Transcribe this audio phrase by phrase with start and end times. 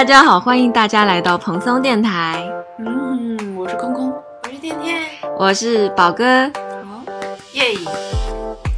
[0.00, 2.42] 大家好，欢迎大家来到蓬松电台，
[2.78, 4.10] 嗯，我是空空，
[4.44, 4.98] 我是天天，
[5.38, 6.50] 我是宝哥。
[6.54, 7.04] 好，
[7.52, 7.76] 耶！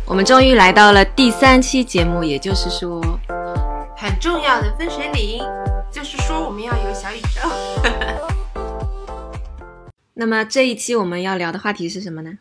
[0.05, 3.01] 我们终于来到了第三期节目，也就是说，
[3.97, 5.45] 很重要的分水岭，
[5.93, 7.49] 就是说我们要有小宇宙。
[10.15, 12.33] 那么这一期我们要聊的话题是什么呢？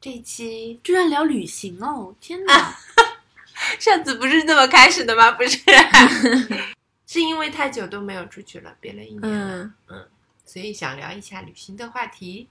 [0.00, 2.16] 这一期居然聊旅行哦！
[2.20, 2.74] 天哪，
[3.78, 5.30] 上次不是这么开始的吗？
[5.30, 5.60] 不是，
[7.06, 10.06] 是因为太久都没有出去了，憋了一年了，嗯，
[10.44, 12.48] 所以想聊一下旅行的话题。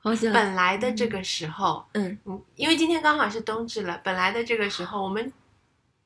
[0.00, 5.32] 好想，本来的这个时候，嗯，嗯，因为今天刚好是冬至了，本来的这个时候，我们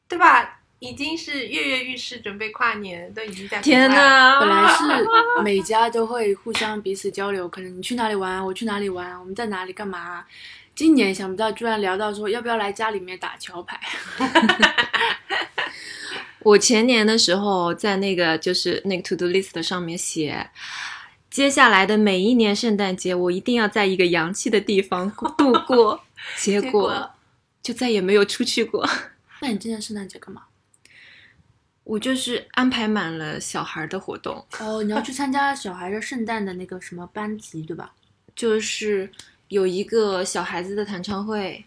[0.09, 3.95] 对吧，已经是跃跃欲试，准备跨年，都已经在天哪！
[3.97, 10.25] 哪，本来是每家都会互相彼此交流，可能你去哪里玩，我去哪里玩，我们在哪里干嘛。
[10.75, 13.79] 今年想不到居然聊到说要不要来家里面打桥牌，
[16.45, 20.51] 我前年的时候在那个就是那个 to do list 上面写，
[21.31, 26.03] 接下来的每一年圣诞节我一定要在一个洋气的地方度 过，
[26.37, 27.11] 结果
[27.63, 28.89] 就再也没有出去过。
[29.41, 30.43] 那你今年圣诞节干嘛？
[31.85, 37.93] 我就是安排满了小孩的活动，哦，你要去参加小孩的圣诞的那个什么班级，对吧？
[38.37, 39.11] 就是
[39.49, 41.65] 有一个小孩子的弹唱会，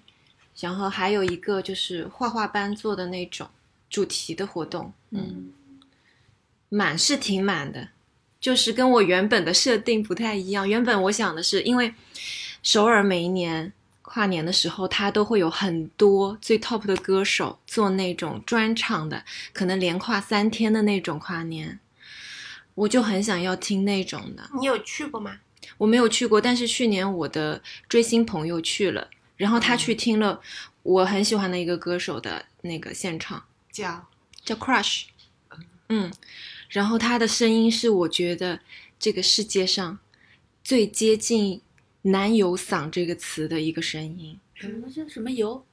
[0.57, 3.47] 然后还有一个就是画画班做的那种
[3.89, 5.51] 主题的活动，嗯，
[6.69, 7.89] 满是挺满的，
[8.39, 10.67] 就是跟我原本的设定不太一样。
[10.67, 11.93] 原本我想的是，因为
[12.61, 21.79] 首尔每一年跨年的时候，它都会有很多最 top 的歌手做那种专场的，可能连跨三天的那种跨年，
[22.73, 24.49] 我就很想要听那种的。
[24.59, 25.39] 你有去过吗？
[25.77, 30.39] 我没有去过，但是去年我的追星朋友去了，然后他去听了
[30.83, 33.43] 我很喜欢的一个歌手的那个现场，
[33.75, 34.07] 叫
[34.45, 35.07] 叫 Crush，
[35.89, 36.09] 嗯，
[36.69, 38.61] 然后他的声音是我觉得
[38.97, 39.99] 这个世界上
[40.63, 41.59] 最接近
[42.03, 44.39] 男友嗓这个词的一个声音。
[44.53, 45.65] 什么是什么油？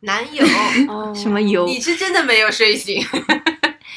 [0.00, 0.44] 男友。
[0.92, 1.64] 哦，什么油？
[1.64, 3.02] 你是真的没有睡醒。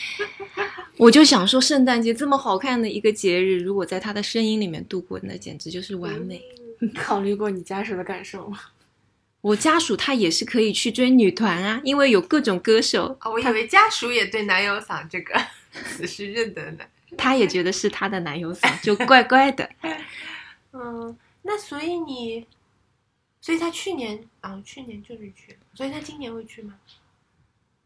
[0.95, 6.41] 我就想说，圣诞节这么好看的一个节日，如果在他的声音里面度过，那简直就是完美。
[6.79, 8.57] 你考虑过你家属的感受吗？
[9.41, 15.33] 我家属他也是可以去追女团啊，因为有各种歌手，哦，我以为家属也对男友嗓这个
[15.85, 16.85] 词是认得的。
[17.17, 19.69] 他也觉得是他的男友嗓，就怪怪的。
[20.73, 22.45] 嗯，那所以你，
[23.41, 26.75] 所以他去年啊、去年就是去，所以他今年会去吗？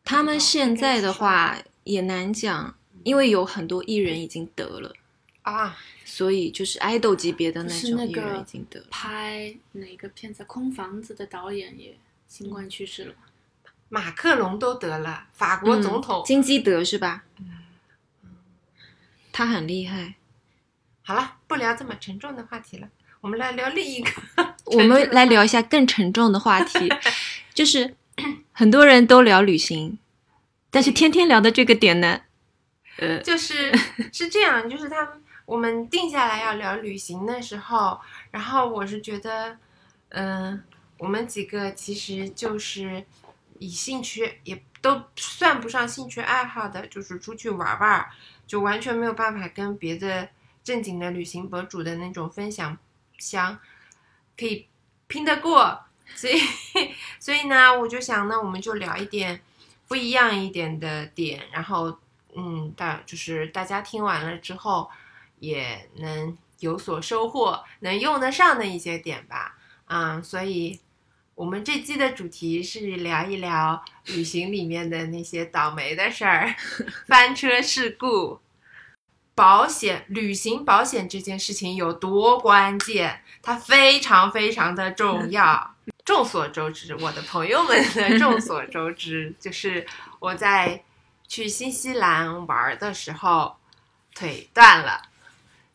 [0.04, 4.94] 他们现在的话也难讲，因为有很多艺人已经得了，
[5.44, 8.86] 啊，所以就是 idol 级别的那种艺人个已经得了。
[8.90, 11.96] 拍哪个片子《空房子》的导演也
[12.28, 13.14] 新冠去世了。
[13.90, 16.24] 马克龙都得了，法国总统。
[16.24, 17.24] 嗯、金基德是吧？
[19.32, 20.16] 他很厉害。
[21.04, 22.88] 好了，不聊这么沉重的话题了，
[23.22, 24.12] 我们来聊另一个。
[24.66, 26.90] 我们来聊一下更沉重的话题，
[27.54, 27.96] 就是
[28.54, 30.00] 很多人都聊旅行，
[30.72, 32.22] 但是天天聊的这个点呢，
[32.98, 33.72] 呃，就是
[34.12, 38.00] 是这样，就是他们我们定下来要聊旅行的时候，
[38.32, 39.58] 然后我是觉得，
[40.10, 40.64] 嗯、
[40.98, 43.06] 我们几个其实就是
[43.60, 48.06] 以兴趣也都算不上兴趣爱好的，就是出去玩玩，
[48.48, 50.30] 就完全没有办法跟别的
[50.64, 52.78] 正经的旅行博主的那种分享
[53.18, 53.60] 相
[54.38, 54.68] 可以
[55.08, 55.80] 拼得过，
[56.16, 56.40] 所以
[57.20, 59.42] 所以呢，我就想呢，我们就聊一点
[59.88, 62.00] 不一样一点的点，然后
[62.36, 64.90] 嗯，大就是大家听完了之后
[65.44, 69.58] 也能有所收获，能用得上的一些点吧。
[69.86, 70.80] 啊、所以
[71.36, 76.56] 我们这期的主题是聊一聊旅行里面的那些倒霉的事儿，
[77.06, 78.40] 翻车事故。
[79.36, 83.22] 保险、旅行保险这件事情有多关键？
[83.42, 85.76] 它非常非常的重要。
[86.06, 89.86] 众所周知，我的朋友们的众所周知， 就是
[90.20, 90.84] 我在
[91.28, 93.56] 去新西兰玩的时候
[94.14, 95.02] 腿断了。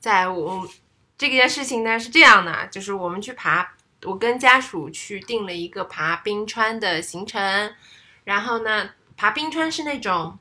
[0.00, 0.68] 在我
[1.16, 3.74] 这件事情呢是这样的，就是我们去爬，
[4.04, 7.74] 我跟家属去定了一个爬冰川的行程，
[8.24, 10.38] 然后呢，爬冰川是那种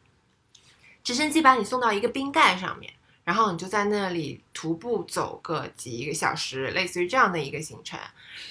[1.04, 2.94] 直升机把你送到一个冰盖上面。
[3.24, 8.00] 然后你就在那里徒步走个几个小时，类似于这样的一个行程。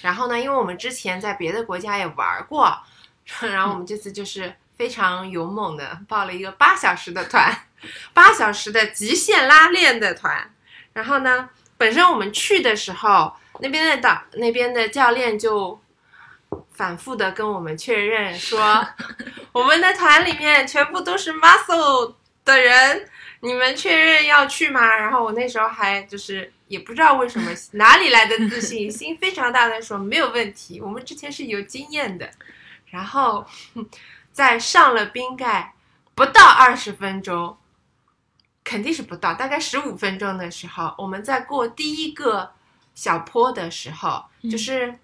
[0.03, 2.77] 然后呢，因为我们之前在别的国家也玩过，
[3.41, 7.67] 然后我们这次就是非常勇猛的报了一个八小时的团，
[8.13, 10.53] 八小时的极限拉练的团。
[10.97, 11.47] 然后呢，
[11.77, 15.79] 本身我们去的时候，那边的导那边的教练就
[16.71, 18.83] 反复的跟我们确认说，
[19.53, 23.07] 我们的团里面全部都是 muscle 的人。
[23.41, 24.81] 你们确认要去吗？
[24.95, 32.27] 然后我那时候还就是也不知道为什么 哪里来的自信心非常大的说没有问题，我们之前是有经验的。
[32.87, 33.45] 然后
[34.31, 35.75] 在上了冰盖
[36.15, 37.55] 不到二十分钟，
[38.67, 42.51] 肯定是不到，大概十五分钟的时候，我们在过第一个
[42.93, 44.99] 小坡的时候，就是。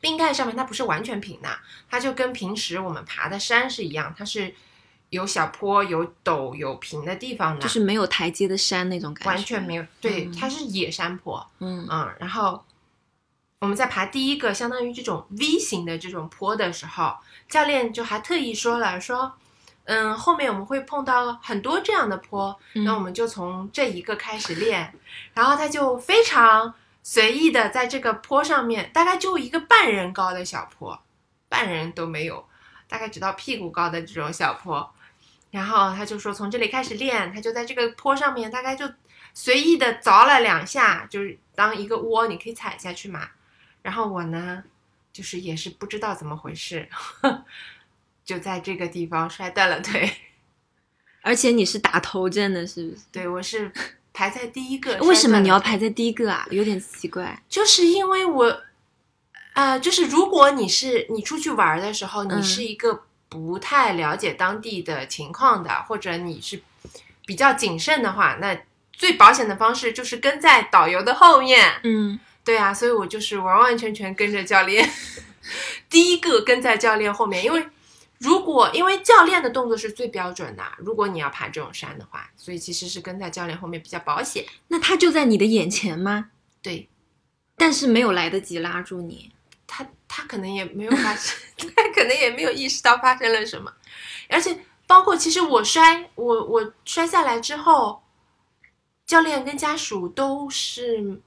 [0.00, 1.48] 冰盖上面它不是完全平的，
[1.88, 4.52] 它就跟平时我们爬的山是一样，它是
[5.10, 9.84] 有小坡、有陡、有平的地方的，就是没有台阶的山那种感觉，完全没有。
[10.00, 12.64] 对，嗯它是野山坡，嗯嗯，然后
[13.60, 17.14] 我们在爬第一个相当于这种 V 型的这种坡的时候，
[17.48, 19.34] 教练就还特意说了说，
[19.84, 24.94] 嗯，后面我们会碰到很多这样的坡，嗯那我们就从这一个开始练，
[25.34, 31.02] 然后他就非常随意的在这个坡上面，大概就一个半人高的小坡，
[31.48, 32.46] 半人都没有，
[32.86, 34.88] 大概只到屁股高的这种小坡，
[35.50, 38.88] 然后他就说从这里开始练，他就在这个坡上面大概就
[39.34, 43.28] 随意的凿了两下，就是当一个窝，你可以踩下去嘛。
[43.82, 44.62] 然后我呢，
[45.12, 46.88] 就是也是不知道怎么回事，
[48.32, 50.10] 就在这个地方摔断了腿。
[51.20, 53.02] 而且你是打头阵的，是不是？
[53.12, 53.70] 对我是
[54.14, 54.96] 排在第一个。
[55.04, 56.46] 为什么你要排在第一个啊？
[56.50, 57.42] 有点奇怪。
[57.46, 58.62] 就是因为我，
[59.52, 66.62] 呃，就是如果你是你出去玩儿的时候，你嗯是一个不太了解当地的情况的，或者你是
[67.26, 68.58] 比较谨慎的话，那
[68.92, 71.80] 最保险的方式就是跟在导游的后面。
[71.82, 74.90] 嗯对啊，所以我就是完完全全跟着教练，
[75.88, 77.64] 第一个跟在教练后面，因为
[78.22, 84.46] 如果因为教练的动作是最标准的，如果你要爬这种山的话，所以其实是跟在教练后面比较保险。
[84.68, 86.30] 那他就在你的眼前吗？
[86.62, 86.88] 对
[87.56, 89.32] 但是没有来得及拉住你。
[89.66, 91.36] 他，他可能也没有发生，
[91.74, 93.72] 他可能也没有意识到发生了什么，
[94.28, 98.04] 而且包括其实我摔，我我摔下来之后，
[99.04, 101.20] 教练跟家属都是。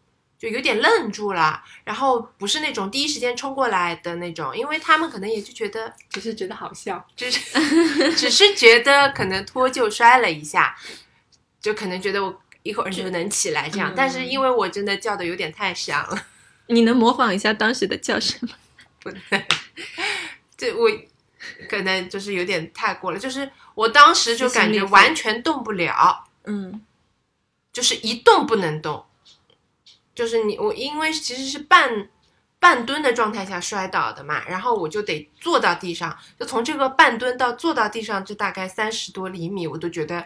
[0.45, 7.03] 就有点愣住了，然后不是那种第一时间冲过来的那种，因为他们可能也就觉得只是觉得好笑。
[7.15, 7.39] 只是
[8.15, 10.75] 只是觉得可能脱臼摔了一下，
[11.59, 13.91] 就可能觉得我一会儿就能起来这样。
[13.91, 16.27] 嗯但是因为我真的叫的有点太响了，
[16.67, 18.55] 你能模仿一下当时的叫声吗？
[19.01, 19.45] 不能，
[20.55, 20.89] 这我
[21.67, 26.81] 可能就是有点太过了，就是我当时就感觉完全动不了，嗯
[27.73, 29.05] 就是一动不能动，
[30.15, 32.09] 就是你我因为其实是半。
[32.57, 40.25] 半蹲的状态下摔倒的嘛，然后我就得坐到地上，就从这个半蹲到坐到地上，这大概三十多厘米，我都觉得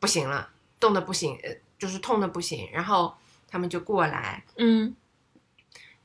[0.00, 2.68] 不行了，动的不行，呃就是痛的不行。
[2.72, 3.14] 然后
[3.48, 4.96] 他们就过来，嗯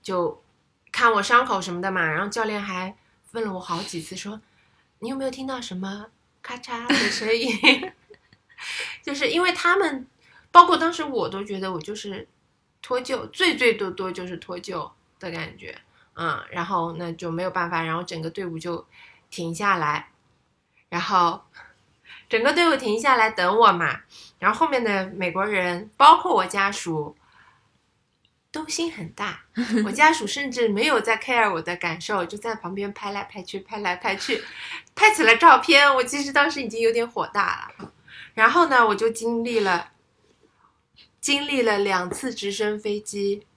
[0.03, 0.43] 就
[0.91, 2.05] 看我伤口什么的嘛。
[2.05, 2.95] 然后教练还
[3.31, 4.39] 问了我好几次，说
[4.99, 6.05] 你有没有听到什么
[6.43, 7.91] 咔嚓的声音？
[9.01, 10.05] 就是因为他们，
[10.51, 12.27] 包括当时我都觉得我就是
[12.83, 15.75] 脱臼，最最多多就是脱臼的感觉，
[16.15, 18.85] 嗯，然后那就没有办法，然后整个队伍就
[19.31, 20.09] 停下来，
[20.89, 21.41] 然后
[22.29, 24.01] 整个队伍停下来等我嘛，
[24.37, 27.17] 然后后面的美国人，包括我家属。
[28.51, 29.45] 都心很大，
[29.83, 34.43] 我家属甚至没有在 care 我的感受，就在旁边拍来拍去，拍来拍去，
[34.93, 35.91] 拍起了照片。
[35.95, 37.91] 我其实当时已经有点火大了。
[38.35, 39.89] 然后呢，我就经历了
[41.23, 43.47] 经历了两次直升飞机，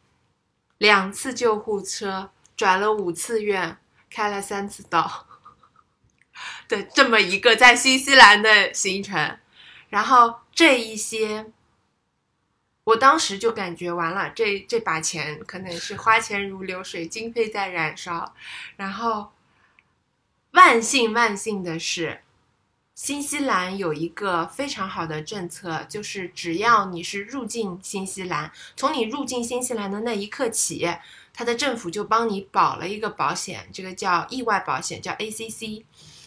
[0.79, 3.77] 两次救护车，转了五次院，
[4.09, 5.27] 开了三次刀
[6.69, 9.39] 的这么一个在新西兰的行程。
[9.89, 11.47] 然后这一些。
[12.85, 18.33] 我当时就感觉完了，这这把钱可能是花钱如流水，经费在燃烧。
[18.77, 19.33] 然后，
[20.53, 22.21] 万幸万幸的是，
[22.97, 30.89] 新西兰有一个非常好的政策，就是只要你是入境新西兰，从你入境新西兰的那一刻起，
[31.33, 35.85] 它的政府就帮你保了一个保险，这个叫意外保险，叫 ACC。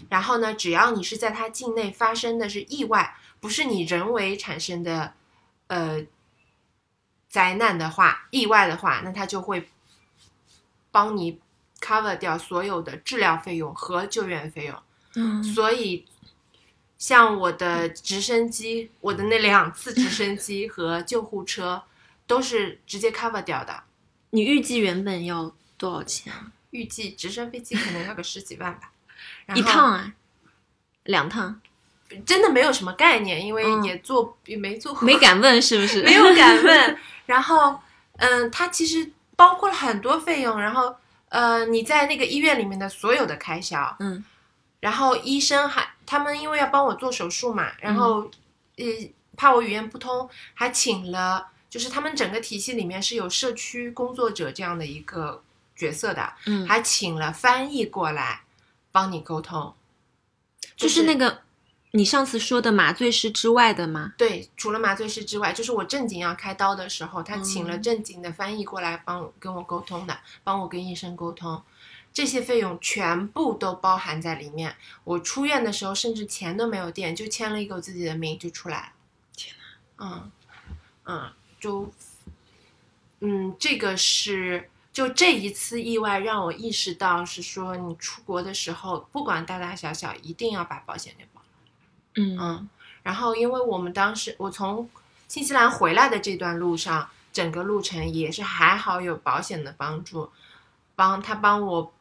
[0.09, 5.13] 然后呢，只要你是在它境内发生的是意外，不是你人为产生的，
[5.67, 6.05] 呃。
[7.27, 9.69] 灾难的话，意外的话，那它就会
[10.89, 11.39] 帮你
[11.79, 14.75] cover 掉所有的治疗费用和救援费用。
[15.13, 16.07] 嗯所以，
[17.00, 21.82] 像我的直升机，我的那两次直升机和救护车
[22.27, 23.84] 都是直接 cover 掉的。
[24.32, 26.51] 你预计原本要多少钱啊？
[26.70, 28.91] 预计直升飞机可能要个十几万吧，
[29.48, 30.13] 然一趟啊？
[31.06, 31.60] 两趟？
[32.25, 36.03] 真的没有什么概念，因为嗯也做也没做过， 没敢问是不是？
[36.03, 36.98] 没有敢问。
[37.25, 37.79] 然后，
[38.18, 40.96] 嗯，它其实包括了很多费用，然后
[41.29, 44.24] 呃，你在那个医院里面的所有的开销，嗯
[44.82, 48.32] 然后医生还他们因为要帮我做手术嘛，然后
[48.78, 48.86] 呃
[49.38, 55.44] 怕我语言不通，还请了，就是他们整个体系里面是有社区工作者这样的一个
[55.75, 58.42] 角色的，嗯，还请了翻译过来
[58.92, 59.75] 帮你沟通，
[60.75, 61.42] 就是那个
[61.92, 64.13] 你上次说的麻醉师之外的吗？
[64.18, 71.62] 对，除了麻醉师之外，就是我正经要开刀的时候，他请了嗯正经的翻译过来帮我跟我沟通的，帮我跟医生沟通，
[72.19, 74.75] 这些费用全部都包含在里面。
[75.05, 78.91] 我出院的时候甚至钱都没有垫，就签了一个我自己的名就出来了。
[79.38, 79.55] 天
[79.99, 80.29] 嗯
[81.05, 81.93] 嗯，就
[83.21, 84.69] 嗯，这个是。
[84.91, 91.47] 就这一次意外让我意识到，是说你出国的时候，不管大大小小，一定要把保险给保了。
[92.15, 92.69] 嗯嗯，
[93.03, 94.89] 然后因为我们当时我从
[95.29, 100.31] 新西兰回来的这段路上，整个路程也是还好有保险的帮助，
[100.97, 101.93] 帮他帮我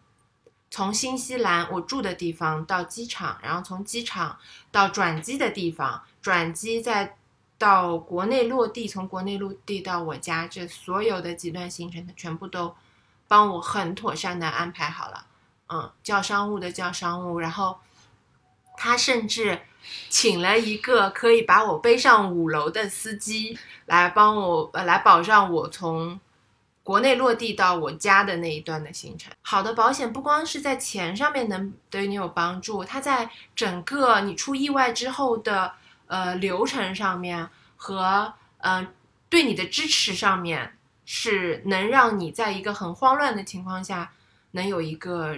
[0.70, 4.38] 从新西兰我住的地方到机场，然后从机场
[4.70, 7.16] 到转机的地方，转机再
[7.56, 12.74] 到国内落地，从国内落地到我家，这所有的几段行程，他全部都
[13.26, 15.26] 帮我很妥善的安排好了。
[15.70, 17.78] 嗯，叫商务的叫商务，然后
[18.76, 19.60] 他甚至
[20.08, 26.20] 请了一个可以把我背上五楼的司机来帮我，呃，来保障我从
[26.88, 29.30] 国内落地到我家的那一段的行程。
[29.42, 35.74] 好的保险不光是在钱上面能对你有帮助，它在整个你出意外之后的
[36.06, 38.88] 呃流程上面和呃
[39.28, 44.10] 对你的支持上面，是能让你在一个很慌乱的情况下
[44.52, 45.36] 能有一个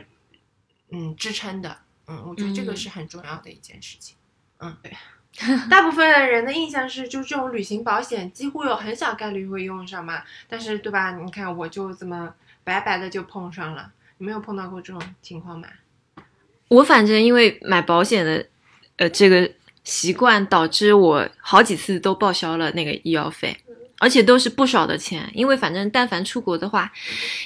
[0.90, 1.78] 嗯支撑的。
[2.06, 4.16] 嗯，我觉得这个嗯是很重要的一件事情。
[4.58, 4.96] 嗯，对。
[5.70, 10.22] 大部分人的印象是，就这种旅行保险几乎有很小概率会用上嘛。
[10.48, 11.12] 但是，对吧？
[11.12, 13.90] 你看，我就这么白白的就碰上了。
[14.18, 15.66] 你没有碰到过这种情况吗？
[16.68, 18.46] 我反正因为买保险的
[18.96, 19.50] 呃这个
[19.82, 23.56] 习惯，导致我好几次都报销了那个医药费，
[23.98, 25.30] 而且都是不少的钱。
[25.32, 26.92] 因为反正但凡出国的话，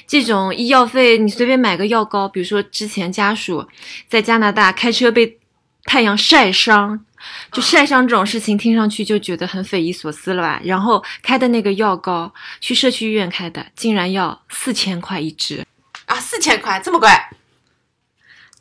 [0.05, 3.65] 这种医药费你随便买个药膏，比如说之前家属
[4.09, 5.39] 在加拿大开车被
[5.85, 7.05] 太阳晒伤。
[7.51, 10.61] 就晒伤这种事情，听上去就觉得很匪夷所思了吧？
[10.63, 15.65] 然后开的那个药膏，去社区医院开的，竟然要四千块一支。
[16.05, 17.09] 啊，四千块这么贵？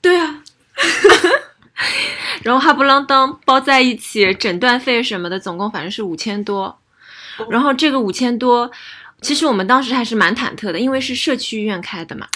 [0.01, 0.43] 对啊，
[2.43, 6.79] 然后哈不啷当包在一起，诊断费什么的，总共反正是五千多。
[7.51, 8.71] 然后这个五千多，
[9.21, 12.27] 其实我们当时还是蛮忐忑的，因为是社区医院开的嘛，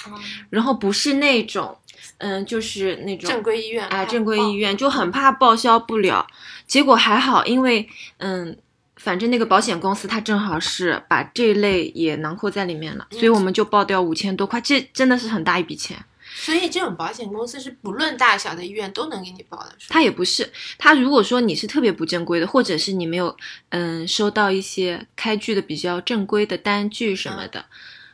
[0.50, 1.78] 然后不是那种，
[2.18, 6.26] 嗯，就是那种正规医院啊，正规医院就很怕报销不了。
[6.66, 8.56] 结果还好，因为嗯，
[8.96, 15.96] 反正那个保险公司它正好是把这类也囊括在里面了，所以我们就报掉五千多块，这真的是很大一笔钱。
[16.40, 19.94] 所以这种保险公司是不论大小的医院都能给你报的，是吧？
[19.94, 23.34] 它也不是，它如果说你是特别不正规的，或者是你没有
[23.70, 27.64] 嗯收到一些开具的比较正规的单据什么的，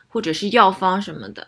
[0.07, 1.47] 或者是药方什么的，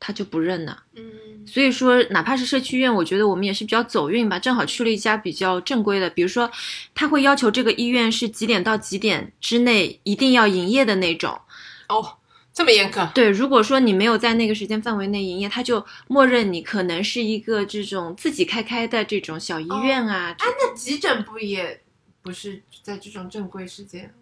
[0.00, 0.82] 它就不认了。
[0.96, 1.04] 嗯
[1.46, 6.48] 所以说，哪怕是社区医院，我觉得我们也是比较走运吧，正好去了一家比较正规的，比如说
[6.94, 11.40] 他会要求这个医院是几点到几点之内一定要营业的那种。
[11.88, 12.18] 哦，
[12.52, 13.10] 这么严格？
[13.14, 20.34] 对，如果说你没有在那个时间范围内营业，他就默认你可能是一个这种自己开开的这种小医院啊。
[20.38, 21.80] 这哎，那急诊不也
[22.20, 24.14] 不是在这种正规时间？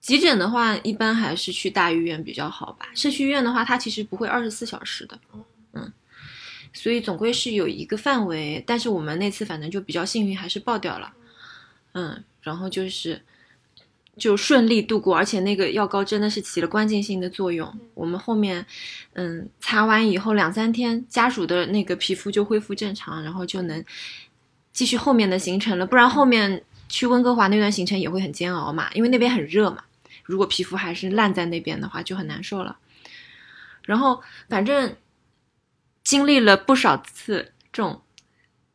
[0.00, 2.88] 急诊的话，一般还是去大医院比较好吧。
[2.94, 5.92] 社区医院的话，它其实不会二十四小时的哦，嗯，
[6.72, 8.64] 所以总归是有一个范围。
[8.66, 11.12] 但是我们那次反正就比较幸运，还是报掉了，
[11.92, 13.20] 嗯，然后就是
[14.16, 17.70] 就顺利度过，而且那个药膏真的是起了关键性的作用。
[17.92, 18.64] 我们后面
[19.12, 23.84] 嗯擦完以后两三天，家属的那个皮肤就恢复正常，然后就能
[24.72, 25.84] 继续后面的行程了。
[25.86, 29.84] 不然后面去温哥华那段行程也会很煎熬嘛，因为那边很热嘛。
[30.30, 32.76] 如果皮肤还是烂在那边的话，就很难受了。
[33.82, 34.94] 然后反正
[36.04, 38.00] 经历了不少次这种，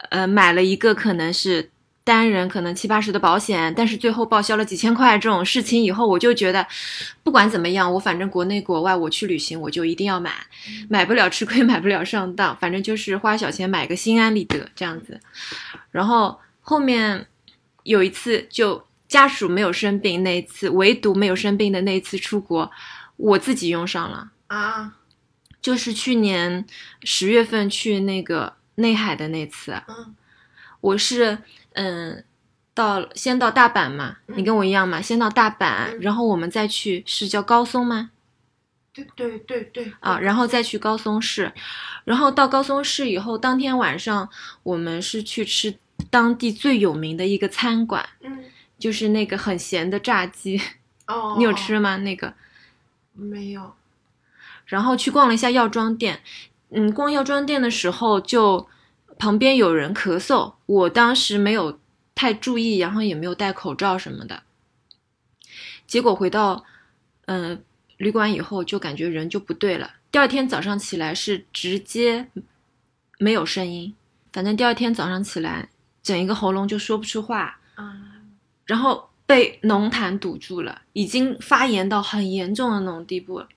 [0.09, 1.71] 呃，买了一个可能是
[2.03, 6.67] 单人可能七八十的保险，但是最后报销了几千块这种事情以后，我就觉得
[7.23, 10.33] 不管怎么样，我反正国内国外我去旅行，我就一定要买，
[10.89, 15.19] 买不了吃亏，买不了上当，反正就是花小钱买个心安理得这样子。
[15.91, 17.25] 然后后面
[17.83, 22.71] 有一次就家属没有生病那一次，唯独没有生病的那一次出国，
[23.17, 24.31] 我自己用上了。
[24.47, 24.95] 啊，
[25.61, 26.65] 就是去年
[27.03, 30.15] 十月份去那个内海的那次，嗯。
[30.81, 31.39] 我是
[31.73, 32.23] 嗯
[32.75, 34.37] 到先到大阪嘛，嗯。
[34.37, 35.99] 你跟我一样嘛，先到大阪，嗯。
[36.01, 38.11] 然后我们再去是叫高松吗？
[38.93, 39.91] 对对对对。
[39.99, 41.51] 啊，然后再去高松市，
[42.03, 44.29] 然后到高松市以后，当天晚上
[44.63, 45.77] 我们是去吃
[46.09, 48.43] 当地最有名的一个餐馆，嗯
[48.77, 50.61] 就是那个很咸的炸鸡，
[51.07, 51.97] 哦， 你有吃吗？
[51.97, 52.33] 那个，
[53.13, 53.73] 没有？
[54.65, 56.21] 然后去逛了一下药妆店，
[56.69, 58.67] 嗯，逛药妆店的时候就
[59.19, 61.79] 旁边有人咳嗽，我当时没有
[62.15, 64.43] 太注意，然后也没有戴口罩什么的。
[65.87, 66.65] 结果回到
[67.25, 67.59] 嗯、呃
[67.97, 69.93] 旅馆以后，就感觉人就不对了。
[70.11, 72.27] 第二天早上起来是直接
[73.19, 73.95] 没有声音，
[74.33, 75.69] 反正第二天早上起来，
[76.03, 78.14] 整一个喉咙就说不出话，啊，
[78.65, 83.47] 然后被浓痰堵住了，已经发炎到很严重的那种地步了。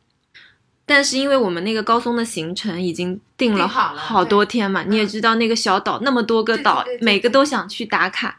[0.87, 8.39] 但是因为我们那个高松的行程已经定了好多天嘛，你也嗯知道那个小岛那么多个岛每个都想去打卡，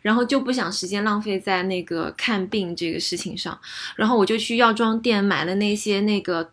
[0.00, 3.60] 然后就不想时间浪费在那个看病这个事情上，
[3.96, 6.50] 然后我就去药妆店买了那些那个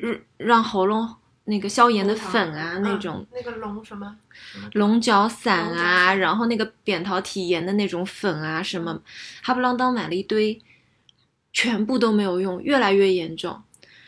[0.00, 1.08] 让让喉咙
[1.52, 4.16] 那个消炎的粉啊那嗯种那个龙什么？
[4.72, 8.98] 龙角散啊，散然后那个扁桃体炎的那种粉啊，什么
[9.42, 10.58] 哈不啷当买了一堆，
[11.52, 13.62] 全部都没有用，越来越严重，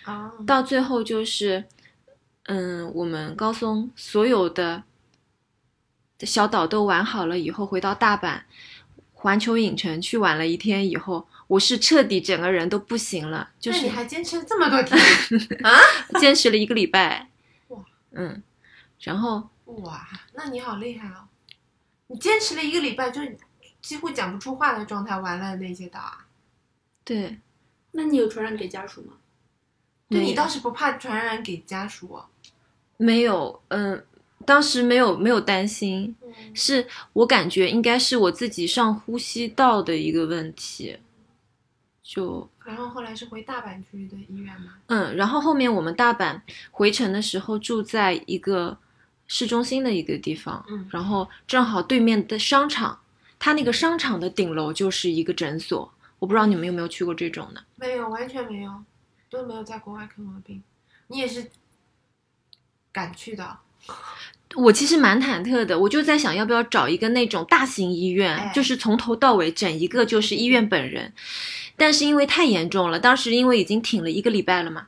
[0.05, 1.65] 啊，到最后就是，
[2.45, 4.83] 嗯，我们高松所有的
[6.21, 8.41] 小岛都玩好了以后，回到大阪
[9.13, 14.99] 环球影城去玩了一天以后，我是彻底整个人都不行了，就是那你还坚持了这么多天
[15.63, 15.71] 啊？
[16.19, 17.29] 坚持了一个礼拜哇，
[18.15, 18.43] 嗯，
[19.01, 21.29] 然后哇，那你好厉害哦！
[22.07, 23.21] 你坚持了一个礼拜，就
[23.81, 26.27] 几乎讲不出话的状态完了那些岛啊？
[27.05, 27.39] 对，
[27.93, 29.15] 那你有传染给家属吗？
[30.09, 32.27] 对你没有倒是不怕传染给家属哦？
[32.97, 34.05] 没有，嗯，
[34.45, 40.99] 当时没有没有担心，嗯，是我感觉应该是我自己上呼吸道的一个问题，
[42.03, 44.75] 就然后后来是回大阪去的医院吗？
[44.87, 46.41] 嗯，然后后面我们大阪
[46.71, 48.79] 回程的时候住在一个
[49.27, 53.01] 市中心的一个地方，嗯然后正好对面的商场，
[53.39, 57.63] 它那个商场的顶楼就是一个诊所，我不知道你们有没有去过这种的。
[57.77, 58.83] 没有，完全没有，
[59.29, 60.63] 都没有在国外看过病。
[61.09, 61.51] 你也是
[62.91, 63.59] 敢去的？
[64.57, 71.13] 我其实蛮忐忑的，我就在想要不要找一个那种大型医院，哎就是从头到尾整一个就是医院本人。
[71.77, 74.87] 但是因为太严重了，当时因为已经挺了一个礼拜了嘛，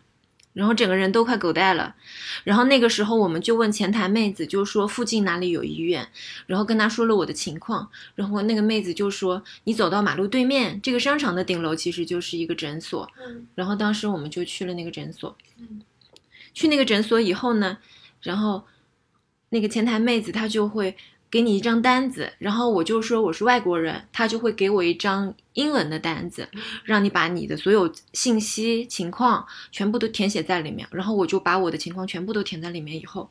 [0.52, 1.96] 然后整个人都快狗带了。
[2.44, 6.06] 然后那个时候我们就问前台妹子，就说附近哪里有医院，
[6.46, 15.36] 然后跟她说了我的情况，然后那个妹子就说你走到马路对面这个商场的顶楼其实就是一个诊所，嗯然后当时我们就去了那个诊所。
[15.58, 15.82] 嗯
[16.54, 17.76] 去那个诊所以后呢，
[18.22, 18.64] 然后
[19.50, 20.96] 那个前台妹子她就会
[21.30, 26.48] 给你一张单子，然后我就说我是外国人，她就会给我一张英文的单子，
[26.84, 33.30] 让你把你的所有信息情况全部都填写在里面，然后我就把我的情况全部都填在里面以后。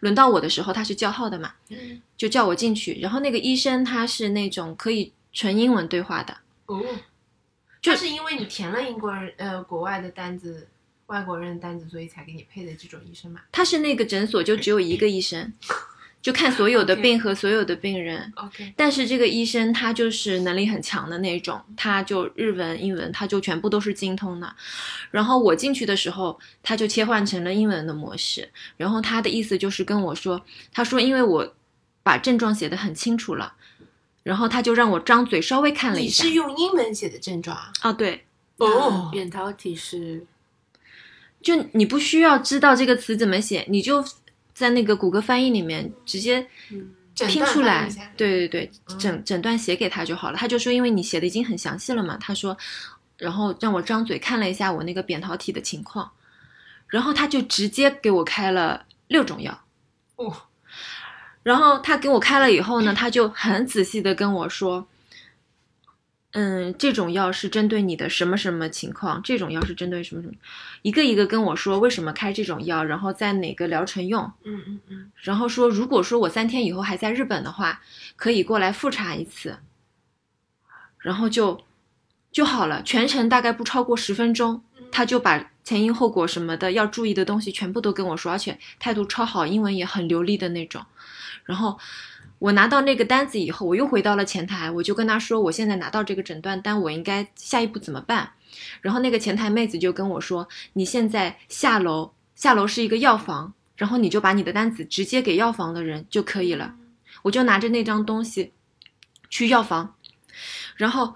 [0.00, 3.00] 轮到我的时候，他是叫号的嘛，嗯就叫我进去。
[3.00, 6.82] 然后那个医生他是那种可以纯英文对话的，哦，
[7.80, 10.68] 就就是因为你填了英国人呃国外的单子，
[11.06, 13.40] 外国人的单子，所以才给你配的这种医生嘛。
[13.52, 15.52] 他是那个诊所就只有一个医生，
[16.20, 18.32] 就看所有的病和所有的病人。
[18.36, 24.56] OK，但是这个医生他就是能力很强的那种，他就日文、英文他就全部都是精通的。
[25.12, 28.50] 然后我进去的时候，他就切换成了英文的模式。
[28.76, 31.54] 然后他的意思就是跟我说，他说因为我
[32.02, 33.54] 把症状写得很清楚了，
[34.24, 36.34] 然后他就让我张嘴稍微看了一下你是。
[36.34, 37.72] 用英文写的症状啊？
[37.82, 38.24] 哦，对，
[38.56, 40.26] 哦扁桃体是
[41.46, 44.04] 就你不需要知道这个词怎么写，你就
[44.52, 46.44] 在那个谷歌翻译里面直接
[47.14, 50.36] 拼出来，对对对，整整段写给他就好了。
[50.36, 52.58] 他就说，因为你写的已经很详细了嘛，他说，
[53.16, 56.10] 然后让我张嘴看了一下我那个扁桃体的情况，
[56.88, 59.56] 然后他就直接给我开了六种药。
[60.16, 60.34] 哦，
[61.44, 64.88] 然后他给我开了以后呢，他就很仔细的跟我说，
[66.38, 70.34] 嗯，这种药是针对你的什么什么情况，这种药是针对什么什么，
[70.82, 77.80] 一个一个跟我说为什么开这种药，然后在哪个疗程用，嗯嗯嗯，然后说，如果说我三天以后还在日本的话，
[78.16, 79.60] 可以过来复查一次，
[80.98, 81.64] 然后就
[82.30, 82.82] 就好了。
[82.82, 90.84] 全程大概不超过十分钟，他就把前因后果什么的要注意的东西全部都跟我说，而且态度超好，英文也很流利的那种。
[91.44, 91.78] 然后
[92.38, 98.32] 我拿到那个单子以后，我又回到了前台，我就跟他说，我现在拿到这个诊断单，我应该下一步怎么办？
[98.82, 106.74] 然后那个前台妹子就跟我说，你现在下楼，下楼是一个药房，然后你就把你的单子直接给药房的人就可以了。
[107.22, 108.52] 我就拿着那张东西
[109.30, 109.94] 去药房，
[110.76, 111.14] 然后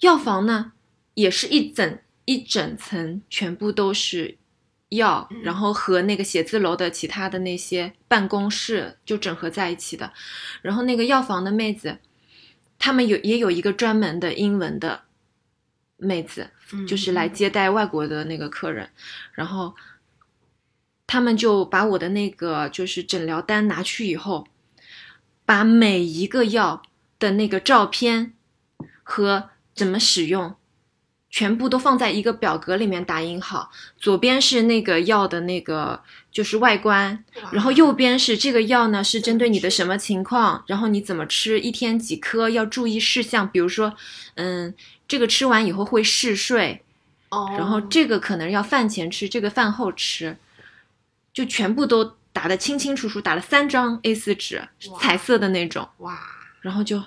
[0.00, 0.72] 药房呢
[1.14, 4.38] 也是一整一整层，全部都是
[4.90, 5.42] 药，嗯。
[5.42, 10.12] 然后和那个写字楼的其他的那些办公室就整合在一起的。
[10.62, 11.98] 然后那个药房的妹子
[12.78, 15.02] 他们有也有一个专门的英文的
[15.96, 18.88] 妹子，嗯就是来接待外国的那个客人，
[19.34, 19.74] 然后
[21.06, 24.46] 他们就把我的那个就是诊疗单拿去以后，
[25.44, 26.82] 把每一个药
[27.18, 28.32] 的那个照片
[29.02, 30.54] 和怎么使用，
[31.30, 43.94] 全部都放在一个表格里面打印好，左边是那个药的那个就是外观，然后右边是这个药呢是针对你的什么情况，然后你怎么吃，一天几颗，要注意事项，比如说，
[44.34, 44.74] 嗯，
[45.06, 46.82] 这个吃完以后会嗜睡，
[47.28, 50.36] 哦，然后这个可能要饭前吃，这个饭后吃，
[51.32, 56.18] 就全部都打得清清楚楚，打了三张 A 4纸，彩色的那种，哇，
[56.60, 57.02] 然后就，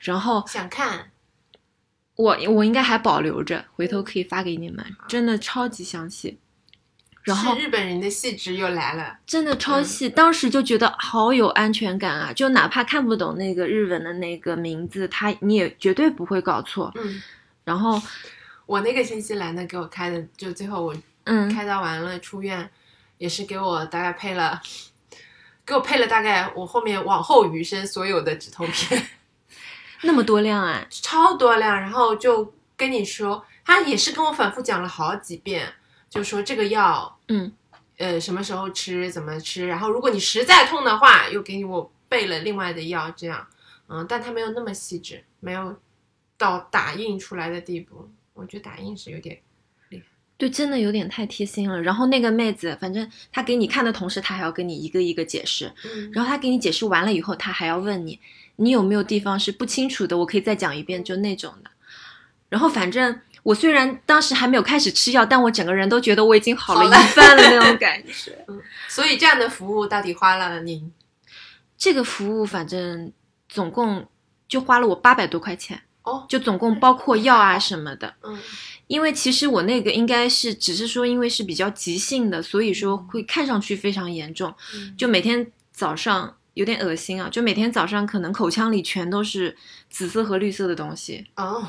[0.00, 1.10] 然后想看，
[2.18, 6.40] 我我应该还保留着，回头嗯可以发给你们，真的超级详细。
[7.22, 12.32] 然后日本人的细致又来了，真的超嗯细，当时就觉得好有安全感啊！
[12.32, 16.90] 就哪怕看不懂那个日文的那个名字，他你也绝对不会搞错。
[16.96, 17.22] 嗯，
[17.64, 18.00] 然后，
[18.66, 22.68] 我那个新西兰的给我开的，就最后我嗯，开刀完了出院，
[23.18, 24.60] 也是给我大概配了，
[25.64, 29.06] 给我配了大概我后面往后余生所有的止痛片，
[30.04, 30.86] 那么多量啊！
[30.90, 35.72] 超多量，然后就跟你说，他也是跟我反复讲了好几遍，
[36.08, 37.52] 就说这个药，嗯，
[37.96, 43.46] 呃，什么时候吃，怎么吃，然后如果你实在痛的话，又给我备了另外的药，这样，
[43.88, 45.76] 嗯，但他没有那么细致，没有
[46.36, 49.40] 到打印出来的地步，我觉得打印是有点，
[50.38, 51.82] 对，真的有点太贴心了。
[51.82, 55.72] 然后那个妹子，反正她给你看的同时，她还要跟你一个一个解释。
[55.84, 58.20] 嗯，然后她给你解释完了以后，她还要问你，
[58.60, 61.70] 你有没有地方是不清楚的，我可以再讲一遍，就那种的。
[62.48, 68.44] 然后反正我虽然当时还没有开始吃药，但我整个人都觉得我已经好了一半了那种 感觉。
[68.88, 70.92] 所以这样的服务到底花了您
[71.76, 73.12] 这个服务反正
[73.48, 74.08] 总共
[74.48, 78.14] 就花了我八百多块钱，哦，就总共包括药啊什么的。
[78.22, 78.38] 嗯
[78.88, 84.54] 因为其实我那个应该是只是说，因为是比较急性的，所以说会看上去非常严重。
[84.74, 89.56] 嗯就每天早上有点恶心啊，就每天早上可能口腔里全都是
[89.88, 91.68] 紫色和绿色的东西，哦，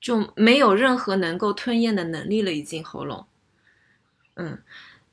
[0.00, 3.26] 就没有任何能够吞咽的能力了，已经喉咙。
[4.36, 4.62] 嗯，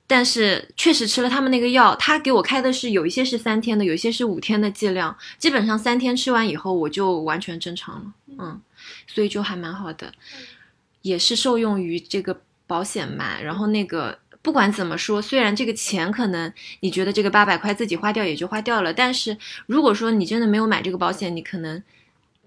[0.06, 8.13] 但是确实吃了他们那个药，他给我开的是有一些是三天的，有一些是五天的剂量，基本上三天吃完以后我就完全正常了。
[8.38, 8.62] 嗯，
[9.08, 10.13] 所以就还蛮好的，
[11.02, 13.41] 也是受用于这个保险嘛。
[13.41, 21.83] 然后那个不管怎么说，虽然这个钱可能你觉得这个八百块自己花掉也就花掉了，但是如果说你真的没有买这个保险，你可能。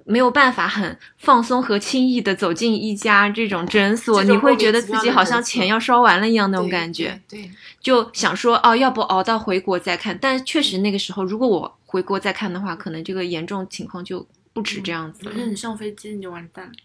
[0.05, 7.23] 没有办法很放松和轻易的走进一家这种诊所，你会觉得自己好像钱要烧完了一样那种感觉。
[7.29, 10.19] 对，对就想说哦，要不熬到回国再看。
[10.21, 15.31] 但确实那个时候，如果我回国再看的话，可能这个严重情况就不止这样子了。
[15.31, 16.73] 可是你上飞机你就完蛋了。
[16.75, 16.83] 哎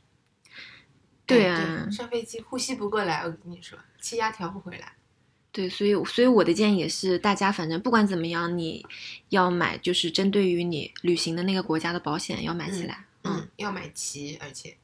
[1.25, 4.91] 对啊上飞机呼吸不过来，我跟你说，气压调不回来。
[5.57, 8.85] 对，所以所以我的建议也是，大家反正不管怎么样，你
[9.29, 13.05] 要买就是针对于你旅行的那个国家的保险要买起来。
[13.23, 14.77] 嗯，要买齐，而且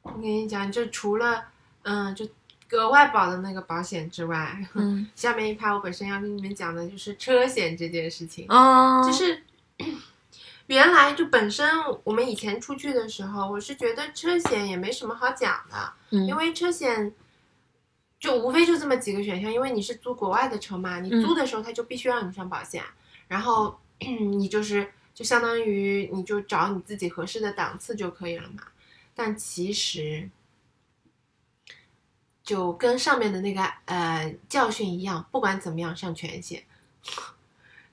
[0.00, 1.44] 我跟你讲，就除了
[1.82, 2.26] 嗯，就
[2.70, 9.42] 额外保的那个保险之外，嗯 下面一趴我本身要跟你们讲的就是车险这件事情，哦，就是
[10.68, 11.68] 原来就本身
[12.04, 17.12] 我们以前出去的时候，我是觉得车险也没什么好讲的，嗯因为车险。
[18.18, 22.82] 就无非就这么几个选项，因为你是租国外的车嘛，你嗯租的时候他就必须让你上保险，
[23.28, 28.62] 然后 你就是就相当于你就找你自己合适的档次就可以了嘛。
[29.14, 30.30] 但其实
[32.42, 36.64] 就跟上面的那个呃教训一样，不管怎么样上全险，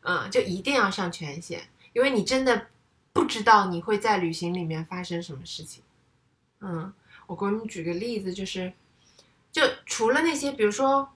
[0.01, 2.67] 嗯，就一定要上全险，因为你真的
[3.11, 5.83] 不知道你会在旅行里面发生什么事情。
[6.61, 6.93] 嗯，
[7.27, 8.71] 我给你们举个例子，就是
[9.55, 11.07] 就除了那些，比如说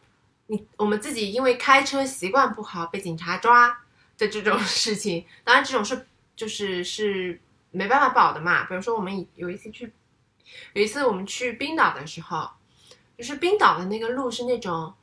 [0.48, 3.82] 你我们自己因为开车习惯不好被警察抓
[4.18, 8.64] 的这种 事情，当然这种是就是是没办法保的嘛。
[8.64, 9.92] 比如说我们有一次去，
[10.72, 12.50] 有一次我们去冰岛的时候，
[13.18, 14.94] 就是冰岛的那个路是那种。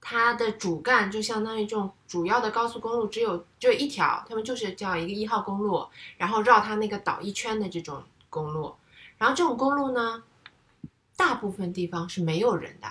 [0.00, 5.84] 它的主干就相当于这种主要的高速公路只有只有一条，他们就是叫一个一号公路，
[6.16, 8.72] 然后绕它那个岛一圈的这种公路。
[9.18, 10.22] 然后这种公路呢，
[11.18, 12.86] 大部分地方是没有人的，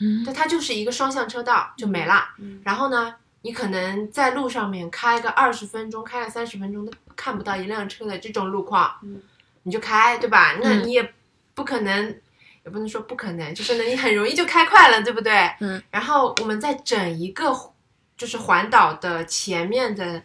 [0.00, 2.28] 嗯但它就是一个双向车道就没了。
[2.38, 9.22] 嗯，然后呢，你可能在路上面开个二十分钟，开了三十分钟都看不到一辆车的这种路况，嗯
[9.62, 10.56] 你就开，对吧？
[10.62, 11.14] 那嗯你也
[11.54, 12.06] 不可能，
[12.64, 15.50] 也不能说不可能，就是呢，你很容易就开快了，对不对？
[15.60, 15.82] 嗯。
[15.90, 17.50] 然后我们在整一个
[18.18, 20.22] 就是环岛的前面的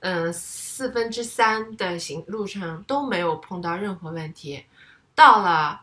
[0.00, 4.64] 嗯四分之三的行路程都没有碰到任何问题，
[5.14, 5.82] 到了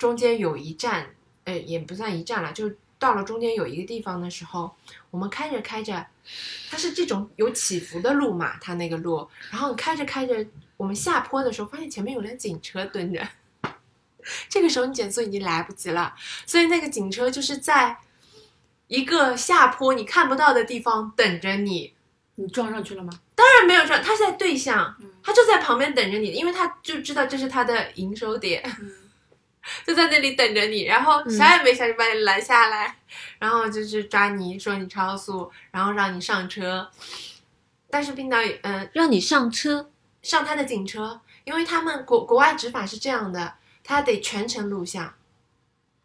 [0.00, 4.74] 中间有一站，呃，也不算一站了，就到了中间有一个地方的时候，
[5.10, 6.06] 我们开着开着，
[6.70, 10.46] 它是这种有起伏的路嘛，它那个路，然后你开着开着，
[10.78, 13.28] 我们下坡的时候发现前面有辆警车蹲着，
[14.48, 16.14] 这个时候你减速已经来不及了，
[16.46, 17.98] 所以那个警车就是在
[18.88, 21.92] 一个下坡你看不到的地方等着你。
[22.36, 23.12] 你撞上去了吗？
[23.34, 28.90] 当然没有撞，他是在对向嗯，他就在旁边等着你，因为他就知道这是他的营收点，嗯，
[29.86, 32.96] 就在那里等着你，然后啥也没想就把你拦下来，
[33.38, 36.90] 然后就是抓你说你超速，然后让你上车。
[37.90, 39.90] 但是冰岛也嗯、让你上车，
[40.22, 45.12] 上他的警车，因为他们国国外执法是这样的，他得全程录像，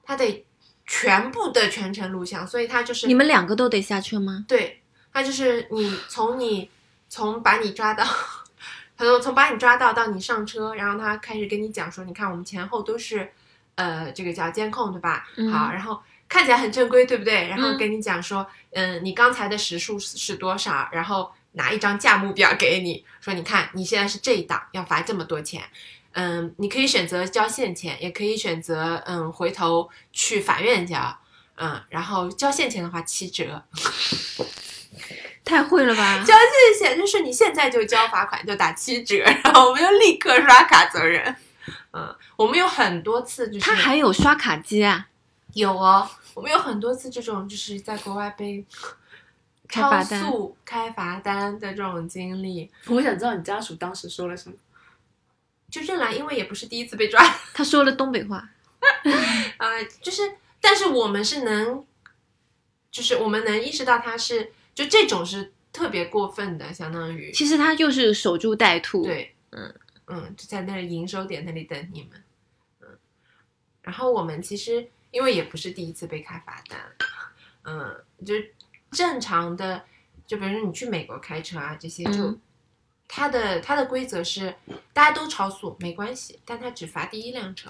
[0.03, 0.45] 他得
[0.87, 4.45] 全部的全程录像，所以他就是你们两个都得下车吗？
[4.47, 4.81] 对，
[5.13, 6.71] 他就是你从你
[7.07, 8.03] 从把你抓到，
[8.97, 13.31] 从从把你抓到到你上车，然后他开始跟你讲说，你看我们前后都是
[13.75, 15.27] 呃这个叫监控对吧？
[15.37, 17.47] 嗯好，然后看起来很正规对不对？
[17.47, 20.89] 然后嗯跟你讲说，嗯，你刚才的时速是是多少？
[20.91, 25.61] 然后拿一张价目表给你，说你看你现在是这一档，要罚这么多钱。
[26.17, 31.17] 嗯，你可以选择交现钱，也可以选择嗯回头去法院交，
[31.57, 33.61] 嗯，然后交现钱的话七折，
[35.43, 36.19] 太会了吧！
[36.25, 41.35] 交现钱就是你现在就交罚款就打七折，然后我们就立刻刷卡走人。
[41.93, 45.07] 嗯，我们有很多次就是他还有刷卡机啊，
[45.53, 48.87] 有哦，我们有很多次这种就是在国外被超
[49.67, 54.55] 开罚单速开罚单的这种经历，我想知道你家属当时说了什么。
[55.67, 57.19] 就任兰，因为也不是第一次被抓，
[57.53, 58.47] 他说了东北话，
[59.57, 60.21] 呃，就是
[60.61, 61.83] 但是我们是能，
[62.91, 69.73] 就是我们能意识到他是就这种是特别过分的，相当于其实他就是守株待兔。，对，嗯
[70.07, 72.23] 嗯，就在那儿营收点那里等你们，
[72.81, 72.87] 嗯，
[73.81, 76.79] 然后我们其实因为也不是第一次被开罚单，
[77.63, 78.53] 嗯，就是
[78.91, 79.83] 正常的，
[80.27, 82.41] 就比如说你去美国开车啊这些，就、嗯
[83.07, 84.55] 它的它的规则是
[84.91, 87.69] 大家都超速没关系，但它只罚第一辆车，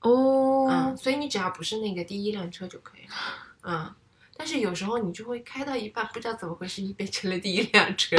[0.00, 3.14] 哦，嗯，所以你只要不是那个第一辆车就可以了，
[3.62, 3.94] 嗯。
[4.38, 8.14] 但是有时候你就会开到一半，不知道怎么回事，你变成了第一辆车，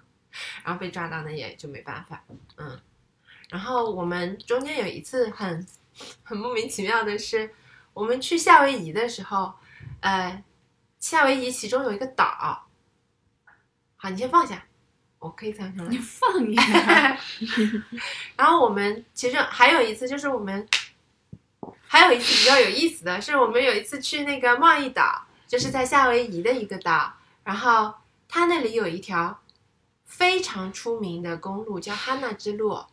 [0.62, 2.22] 然后被抓到，呢也就没办法，
[2.58, 2.78] 嗯。
[3.54, 5.64] 然后我们中间有一次很
[6.24, 7.54] 很莫名其妙的是，
[7.92, 9.54] 我们去夏威夷的时候，
[10.00, 10.42] 呃，
[10.98, 12.66] 夏威夷其中有一个岛，
[13.94, 14.66] 好，你先放下，
[15.20, 15.98] 我可以藏上来你。
[15.98, 17.16] 放下！
[18.36, 20.68] 然后我们其实还有一次，就是我们
[21.86, 27.14] 还有一次比较有意思的是，我们有一次去那个贸易岛，就是在夏威夷的一个岛，
[27.44, 27.94] 然后
[28.28, 29.40] 它那里有一条
[30.04, 32.84] 非常出名的公路，叫哈纳之路。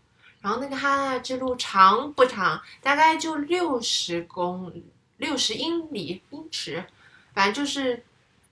[0.41, 2.61] 然后那个哈纳之路长不长？
[2.81, 4.73] 大概就六十公
[5.17, 6.83] 六十英里英尺，
[7.33, 8.03] 反正就是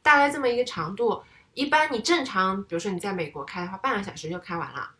[0.02, 1.22] 大概这么一个长度。
[1.56, 4.92] 一般你正常，比如说你在美国开的话，半个小时就开完了。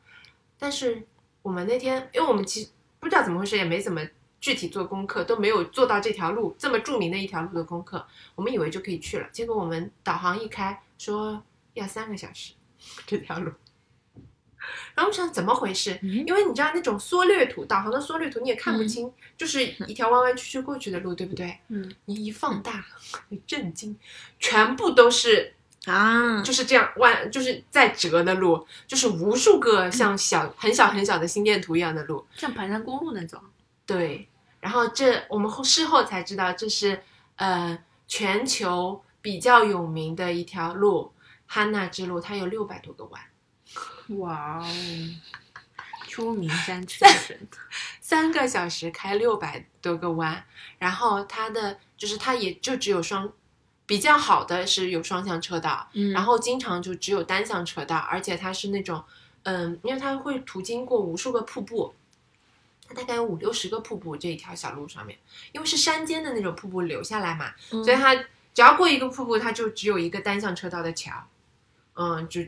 [0.58, 1.06] 但是
[1.42, 4.02] 我们那天，因为我们其实不知道怎么回事，也没怎么
[4.42, 9.30] 具体做功课，都没有做到这条路这么著名的一条路的功课，我们以为就可以去了。
[9.32, 11.42] 结果我们导航一开，说
[11.76, 12.54] 要三个小时
[13.06, 13.52] 这条路。
[14.96, 15.98] 然后我想怎么回事？
[16.02, 21.58] 嗯因为你知道那种缩略图，导航的缩略图你也看不清，就是一条弯弯曲曲过去的路，对不对？
[21.70, 22.86] 嗯，你一放大，
[23.30, 23.98] 你震惊，
[24.40, 25.54] 全部都是
[25.86, 32.26] 啊，就是这样弯，就是在折的路，就是无数个像小很小很小的心电图一样的路。
[32.36, 33.42] 像盘山公路那种。
[33.86, 34.28] 对，
[34.60, 37.02] 然后这我们后事后才知道，这是
[37.38, 41.12] 呃全球比较有名的一条路——
[41.48, 43.22] 汉纳之路，它有六百多个弯，
[44.18, 44.66] 哇哦，
[46.08, 47.40] 秋名 山车神。
[48.02, 50.44] 三个小时开六百多个弯，
[50.80, 53.32] 然后它的就是它也就只有双，
[53.86, 56.12] 比较好的是有双向车道，嗯。
[56.12, 59.04] 然后经常就只有单向车道，而且它是那种，
[59.44, 61.94] 嗯，因为它会途经过无数个瀑布，
[62.88, 65.20] 它大概有五六十个瀑布这一条小路上面，
[65.52, 71.28] 因为是山间的那种瀑布流下来嘛，嗯所以它只要过一个瀑布，它就只有一个单向车道的桥，
[71.94, 72.42] 嗯，就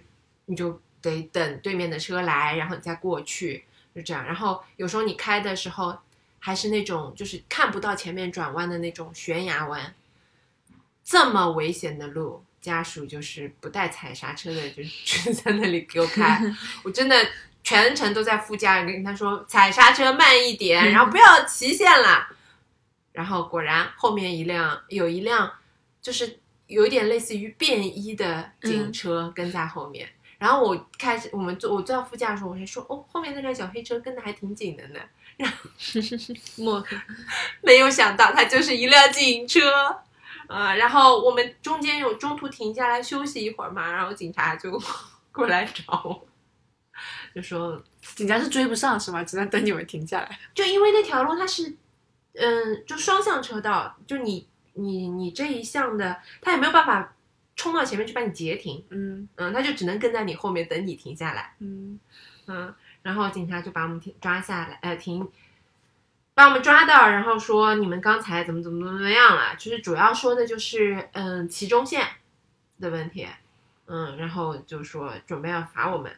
[0.47, 4.25] 你就得等对面的车来，然后你再过去，就这样。
[4.25, 5.97] 然后有时候你开的时候
[6.39, 9.93] 还是那种就是看不到前面转弯的那种悬崖弯，
[11.03, 16.41] 这么危险的路，家属就是不带踩刹车的，就 就在那里给我开，
[16.83, 17.27] 我真的
[17.63, 22.27] 全程都在副驾跟他说踩刹车慢一点，然后不要骑线了。
[23.13, 25.51] 然后果然后面一辆有一辆
[26.01, 30.07] 就是有一点类似于便衣的警车跟在后面，
[30.41, 34.99] 然后我开始我们坐我坐到副驾的时候，我还说哦，后面那辆小黑车跟的还挺紧的呢。
[35.37, 35.69] 然后
[36.57, 36.83] 莫
[37.61, 39.61] 没有想到它就是一辆警车，
[40.47, 44.81] 啊、然后我们中间有中途停下来休息一会儿嘛，然后警察就
[45.31, 46.27] 过来找我，
[47.35, 47.79] 就说
[48.15, 49.23] 警察是追不上是吗？
[49.23, 50.39] 只能等你们停下来。
[50.55, 51.71] 就因为那条路它是，
[52.33, 57.13] 嗯，就双向车道，就你你你这一项的，他也没有办法
[57.61, 59.29] 冲到前面去把你截停，嗯。
[59.35, 61.99] 嗯，他就只能跟在你后面等你停下来，嗯。
[62.47, 65.29] 嗯，然后警察就把我们停抓下来，呃，停，
[66.33, 72.03] 把我们抓到，然后说你们刚才怎么怎么怎么样了，就是主要说的就是嗯其中线
[72.79, 73.27] 的问题，
[73.85, 76.11] 嗯，然后就说准备要罚我们，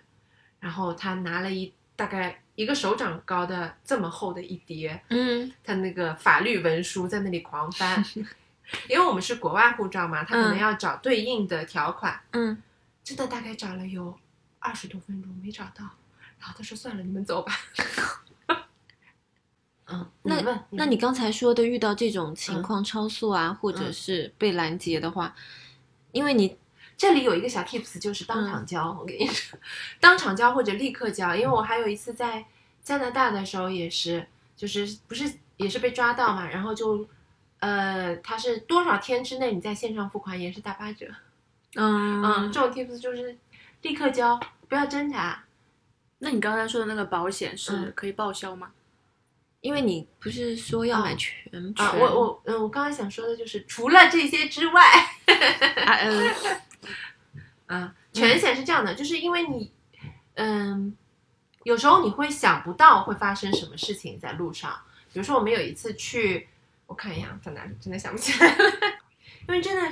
[0.62, 5.52] 然后他拿了一大概一个手掌高的这么厚的一叠，嗯。
[5.64, 8.04] 他那个法律文书在那里狂翻，
[8.90, 10.58] 因为我们是国外护照嘛，他可能嗯。
[10.58, 12.62] 要找对应的条款，嗯，
[13.04, 14.18] 真的大概找了有
[14.60, 15.84] 二十多分钟没找到，
[16.40, 17.54] 然后他说算了，你们走吧。
[19.88, 23.94] 嗯，那那你刚才说的遇到这种情况超速啊，或者嗯。
[23.94, 25.36] 是被拦截的话，
[26.14, 26.58] 因为你
[26.98, 28.92] 这里有一个小 tips，就是当场交。
[28.98, 29.60] 我跟你说，
[30.00, 32.46] 当场交或者立刻交，因为我还有一次在
[32.82, 37.06] 加拿大的时候也是，就是不是也是被抓到嘛，然后就
[37.64, 41.06] 呃，它是多少天之内你在线上付款也是打八折。
[41.76, 43.38] 嗯，嗯这种 tips 就是
[43.82, 45.46] 立刻交，不要挣扎。
[46.20, 48.72] 那你刚才说的那个保险是嗯可以报销吗？
[49.62, 54.84] 因为你不是说要买哦全全啊，我我嗯，我刚才想说的就是，除了这些之外，
[55.88, 56.36] 啊嗯
[57.68, 59.72] 啊，全险是这样的，就是因为你，
[60.34, 60.94] 嗯，
[61.64, 64.78] 有时候你会想不到会发生什么事情在路上。
[65.14, 66.50] 比如说，我们有一次去，
[66.94, 68.64] 我看一眼在哪里，真的想不起来了。
[69.50, 69.92] 因为真的，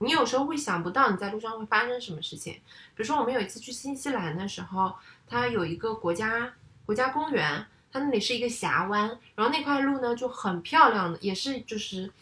[0.00, 2.52] 你有时候会想不到你在路上会发生什么事情。
[2.94, 4.94] 比如说，我们有一次去新西兰的时候，
[5.26, 6.52] 它有一个国家
[6.84, 12.12] 国家公园，它那里是一个峡湾，然后那块路呢就很漂亮的，也是就是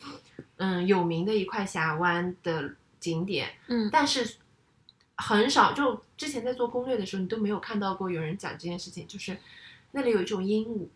[0.59, 3.53] 嗯有名的一块峡湾的景点。
[3.67, 4.37] 嗯但是
[5.17, 9.37] 很少，就之前在做攻略的时候，你都没有看到过有人讲这件事情，就是
[9.91, 10.87] 那里有一种鹦鹉。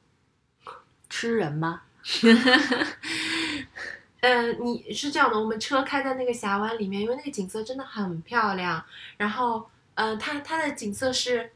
[1.11, 1.83] 吃人吗？
[4.25, 8.83] 呃，你是这样的，我们车开在那个峡湾里面，因为那个景色真的很漂亮。
[9.19, 11.53] 然后，呃，它它的景色是，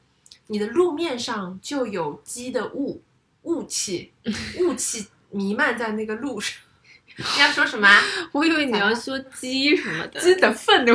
[0.49, 3.01] 你的路面上就有鸡的雾
[3.45, 4.13] 雾气，
[4.59, 6.59] 雾气弥漫在那个路上。
[7.17, 8.03] 你要说什么啊？
[8.33, 10.95] 我以为你要说鸡什么的，鸡的愤怒。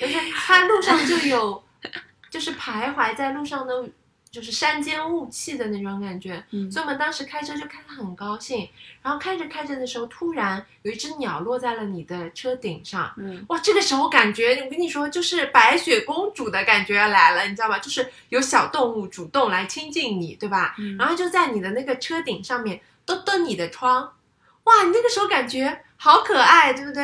[0.00, 1.62] 就是它路上就有，
[2.28, 3.88] 就是徘徊在路上的，
[4.32, 6.42] 就是山间雾气的那种感觉。
[6.52, 8.66] 嗯所以我们当时开车就开得很高兴，
[9.02, 13.12] 然后开着开着的时候，突然有一只鸟落在了你的车顶上。
[13.18, 17.78] 嗯哇，这个时候感觉，我跟你说，就是白雪公主的感觉来了，你知道吗？
[17.78, 20.74] 就是有小动物主动来亲近你，对吧？
[20.78, 24.14] 嗯然后就在你的那个车顶上面都蹬你的窗，
[24.64, 27.02] 哇，你那个时候感觉好可爱，对不对？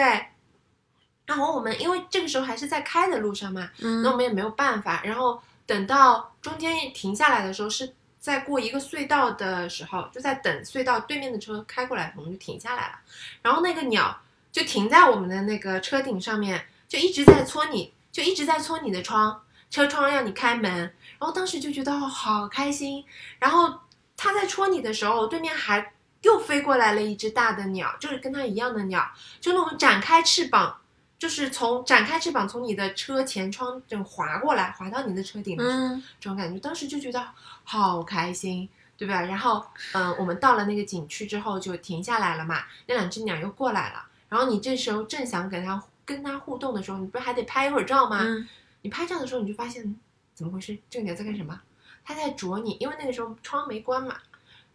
[1.26, 5.02] 然后我们因为这个时候还是在开的路上嘛，嗯那我们也没有办法。
[5.04, 5.38] 然后
[5.68, 12.98] 等到中间停下来的时候，是在过一个隧道的时候，就在等隧道对面的车开过来，我们就停下来了。
[13.42, 14.18] 然后那个鸟
[14.50, 20.72] 就停在我们的那个车顶上面，就一直在戳你，就一直在戳你的窗，车窗让你开门。
[20.72, 23.04] 然后当时就觉得，好开心。
[23.38, 23.80] 然后
[24.16, 29.06] 它在戳你的时候，对面还又飞过来了一只大的鸟，就是跟它一样的鸟，
[29.38, 30.78] 就那种展开翅膀。
[31.18, 37.28] 就是从展开翅膀从你的车前窗这样滑过来，滑到你的车顶的时候，嗯这种感觉，当时就觉得
[37.64, 39.22] 好开心，对吧？
[39.22, 48.20] 然后，嗯、我们到了那个景区之后就停下来了嘛，那两只鸟又过来了，然后你这时候正想跟它跟它互动的时候，你不是还得拍一会儿照吗？
[48.22, 48.48] 嗯
[48.82, 49.98] 你拍照的时候，你就发现
[50.34, 50.78] 怎么回事？
[50.88, 51.60] 这个鸟在干什么？
[52.04, 54.16] 它在啄你，因为那个时候窗没关嘛，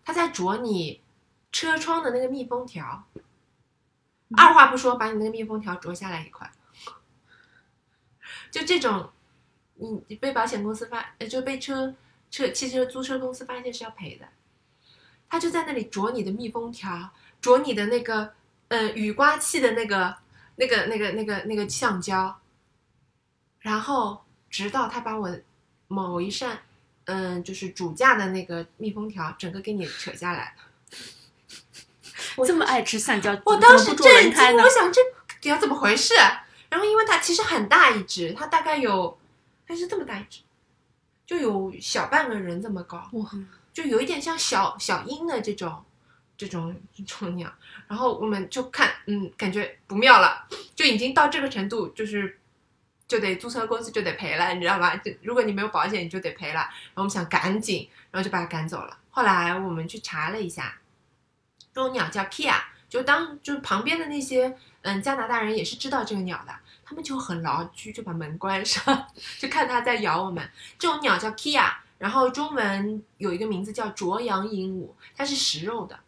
[0.03, 0.99] 它在啄你
[1.53, 3.01] 车窗的那个密封条。
[4.35, 6.51] 二话不说，把你那个密封条啄下来一块。
[8.51, 9.11] 就这种，
[9.75, 11.95] 你被保险公司发，就被车
[12.29, 14.27] 车汽车租车公司发现是要赔的。
[15.29, 17.11] 他就在那里啄你的密封条，
[17.41, 18.33] 啄你的那个
[18.67, 20.15] 呃雨刮器的那个
[20.55, 22.39] 那个那个那个那个橡胶，
[23.59, 25.35] 然后直到他把我
[25.87, 26.59] 某一扇
[27.05, 30.55] 嗯、就是主驾的那个密封条整个给你扯下来。
[32.35, 34.69] 我这么爱吃橡胶，我当时震惊，我？
[34.69, 35.01] 想这
[35.41, 36.13] 屌怎么回事？
[36.69, 39.17] 然后因为它其实很大一只，它大概有，
[39.67, 40.39] 它是这么大一只，
[41.25, 43.29] 就有小半个人这么高，哇，
[43.71, 45.83] 就有一点像小小鹰的这种
[46.35, 47.51] 这种这种鸟。
[47.87, 52.39] 然后我们就看，嗯，感觉不妙了，就已经到这个程度，就是
[53.07, 54.95] 就得租车公司就得赔了，你知道吧？
[54.95, 56.61] 就如果你没有保险，你就得赔了。
[56.61, 58.97] 然后我们想赶紧，然后就把它赶走了。
[59.11, 60.75] 后来我们去查了一下，
[61.73, 62.55] 这种鸟叫 Kia，
[62.87, 66.53] 就当就旁边的那些嗯加拿大人也是知道这个鸟的，
[66.85, 69.07] 他们就很牢居，就把门关上，
[69.39, 70.47] 就看它在咬我们。
[70.77, 75.99] 这种鸟叫 Kia，然后中文有一个名字叫啄羊鹦鹉，它是食肉的。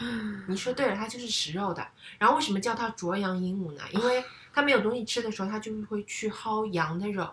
[0.48, 1.86] 你说对了，它就是食肉的。
[2.18, 3.82] 然后为什么叫它啄羊鹦鹉呢？
[3.92, 7.28] 因为它没有东西吃的时候，它就会去薅羊的肉，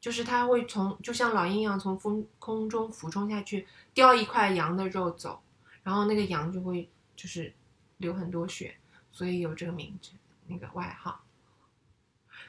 [0.00, 5.40] 就是它会从就像老鹰一样从风空中俯冲下去，叼一块羊的肉走，
[5.84, 7.52] 然后那个羊就会就是
[7.96, 8.76] 流很多血，
[9.10, 10.10] 所以有这个名字
[10.46, 11.24] 那个外号。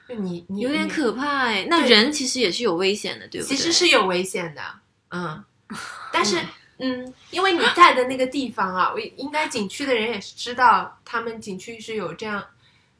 [0.06, 1.66] 就你你有点可怕哎。
[1.68, 3.56] 那人其实也是有危险的，对不对？
[3.56, 4.62] 其实是有危险的，
[5.10, 5.44] 嗯，
[6.12, 6.40] 但是
[6.78, 12.46] 嗯，因为你在的那个地方啊，我应该景区的人也是知道，他们景区是有这样，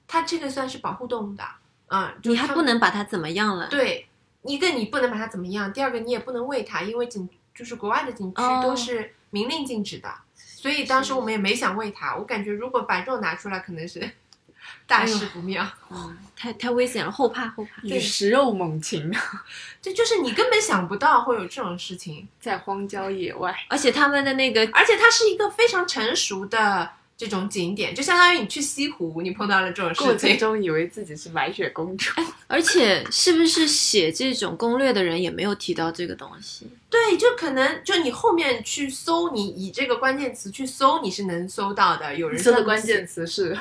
[0.07, 1.45] 它这个算是保护动物的，
[1.89, 3.69] 嗯，你还不能把它怎么样了。
[3.69, 4.09] 对，
[4.43, 10.12] 一个你不能把它怎么样，第二个你也不能喂它，因为景就是国外的景区哦都是明令禁止的，
[10.61, 14.11] 所以当时我们也没想喂它，我感觉如果把肉拿出来，可能是
[14.89, 15.65] 大事不妙。
[15.89, 17.81] 嗯，太太危险了，后怕后怕。
[17.83, 19.09] 与食肉猛禽，
[19.81, 22.27] 这就是你根本想不到会有这种事情。
[22.41, 30.39] 在荒郊野外，而且他们的那个而且它是一个非常成熟的这种景点，就相当于你去西湖，你碰到了这种过程事情。
[30.39, 32.12] 中以为自己是白雪公主。
[32.47, 36.71] 而且是不是写这种攻略的人也没有提到这个东西？
[36.89, 42.14] 对，就可能就你后面去搜，你以这个关键词去搜，你是能搜到的。
[42.14, 43.59] 有人搜的关键词是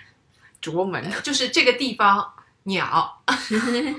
[0.60, 2.30] 啄门， 就是这个地方
[2.64, 3.22] 鸟。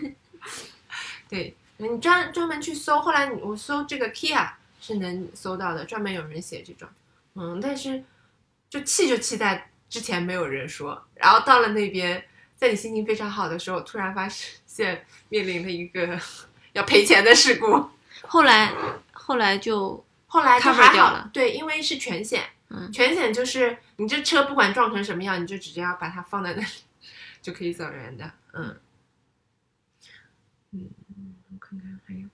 [1.28, 6.88] 对你专专门去搜，后来我搜这个 Kia 是能搜到的，专门有人写这种。
[7.34, 8.04] 嗯，但是
[8.70, 12.24] 就气就气在之前没有人说，然后到了那边，
[12.56, 16.20] 在你心情非常好的时候，突然发现面临了一个
[16.74, 17.90] 要赔钱的事故。
[18.22, 18.74] 后来
[19.12, 22.92] 后来就后来就还好了，对，因为是全险，嗯。
[22.92, 26.68] 全险就是你这车不管撞成什么样，你就直接要把它放在那里
[27.42, 28.80] 就可以走人的，嗯，
[30.72, 30.90] 嗯，
[31.52, 32.28] 我看看还有，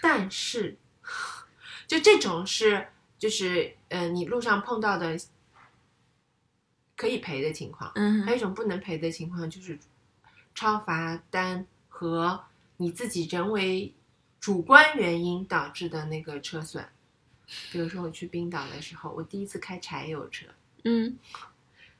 [0.00, 0.76] 但是
[1.86, 5.16] 就这种是就是呃你路上碰到的
[6.96, 9.78] 可以赔的情况，嗯还有一种不能赔的情况，就是
[10.54, 12.42] 超罚单和
[12.78, 13.92] 你自己人为
[14.40, 16.84] 主观原因导致的那个车损。
[17.70, 20.46] 比如说我去冰岛的时候，我第一次开柴油车，
[20.84, 21.18] 嗯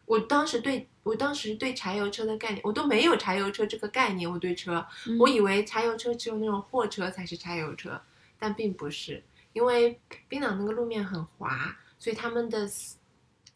[0.06, 4.30] 我当时对我当时对柴油车的概念，我都没有柴油车这个概念。
[4.30, 8.00] 我对车，嗯我以为柴油车只有那种货车才是柴油车，
[8.38, 9.22] 但并不是，
[9.52, 12.68] 因为冰岛那个路面很滑，所以他们的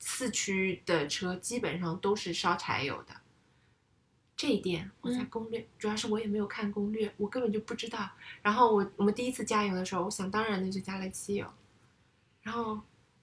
[0.00, 3.14] 四四驱的车基本上都是烧柴油的。
[4.36, 8.10] 这一点我在嗯攻略，主要是我也没有看攻略，我根本就不知道。
[8.42, 11.46] 然后我我们第一次加油的时候，我想当然的就加了汽油，
[12.42, 12.80] 然后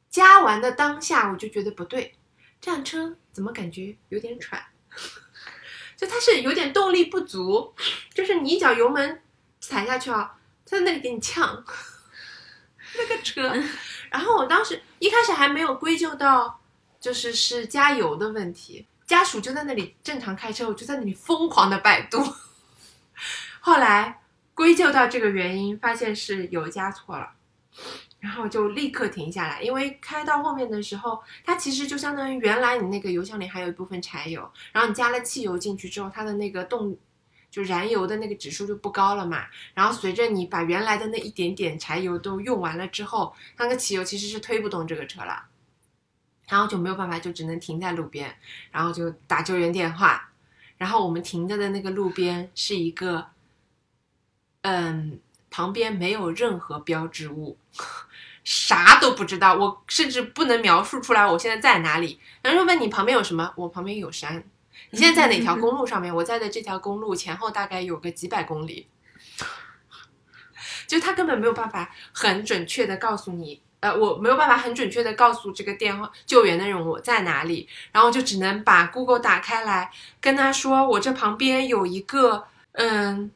[0.10, 2.16] 加完的当下我就觉得不对，
[2.60, 4.64] 这辆车怎么感觉有点喘？
[5.96, 7.74] 就它是有点动力不足，
[8.14, 9.22] 就是你一脚油门
[9.60, 11.64] 踩下去啊，它在那里给你呛，
[12.98, 13.54] 那个车。
[14.10, 16.62] 然后我当时一开始还没有归咎到
[17.00, 22.24] 就是是加油的问题，家属就在那里正常开车，我就在那里疯狂的百度。
[23.60, 24.22] 后来
[24.54, 27.32] 归咎到这个原因，发现是油加错了。
[28.20, 34.42] 然后就立刻停下来，因为开到后面的时候，它其实就相当于原来你那个油箱里还有一部分柴油，
[34.72, 36.98] 然后你加了汽油进去之后，它的那个动
[37.52, 39.46] 就燃油的那个指数就不高了嘛。
[39.76, 45.46] 然后随着你把原来的那一点点柴油都用完了之后，那个汽油其实是推不动这个车了，
[46.48, 48.36] 然后就没有办法，就只能停在路边，
[48.72, 50.32] 然后就打救援电话。
[50.78, 53.28] 然后我们停着的那个路边是一个，
[54.62, 55.20] 嗯，
[55.50, 57.58] 旁边没有任何标志物。
[58.44, 62.18] 啥都不知道，我甚至不能描述出来我现在在哪里。
[62.42, 64.42] 然后问你旁边有什么，我旁边有山。
[64.92, 66.16] 你现在在哪条公路上面？
[66.16, 68.88] 我在的这条公路前后大概有个几百公里，
[70.88, 83.32] 就他根本没有办法很准确的告诉你，呃，我没有办法很准确的告诉这个电话救援的人我在哪里，然后就只能把 Google 打开来跟他说，我这旁边有一个，嗯，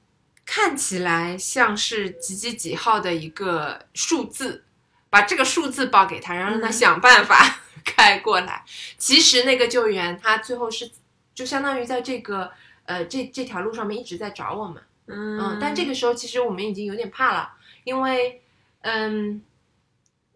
[0.45, 4.63] 看起来像是几几几号的一个数字。
[5.11, 8.63] 把这个数字报给他，然后让他嗯想办法 开过来。
[8.97, 10.89] 其实那个救援他最后是
[11.35, 12.49] 就相当于在这个
[12.85, 17.51] 呃这这条路上面一直在找我们，嗯，嗯但这个时候其实我们已经有点怕了，
[17.83, 18.41] 因为
[18.83, 19.41] 嗯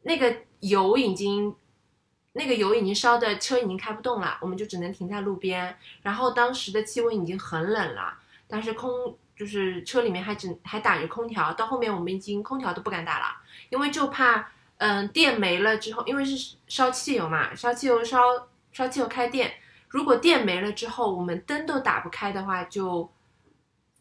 [0.07, 1.55] 那个油已经
[2.33, 5.75] 那个油已经烧的车已经开不动了，我们就只能停在路边。
[6.03, 13.25] 然后当时的气温已经很冷了，但是空就是车里面还只还打着空调，到后面我们已经空调都不敢打了，
[13.69, 14.47] 因为就怕
[14.77, 18.19] 嗯电没了之后，因为是烧汽油嘛，烧汽油烧
[18.71, 19.55] 烧汽油开电，
[19.89, 23.11] 如果电没了之后，我们灯都打不开的话，就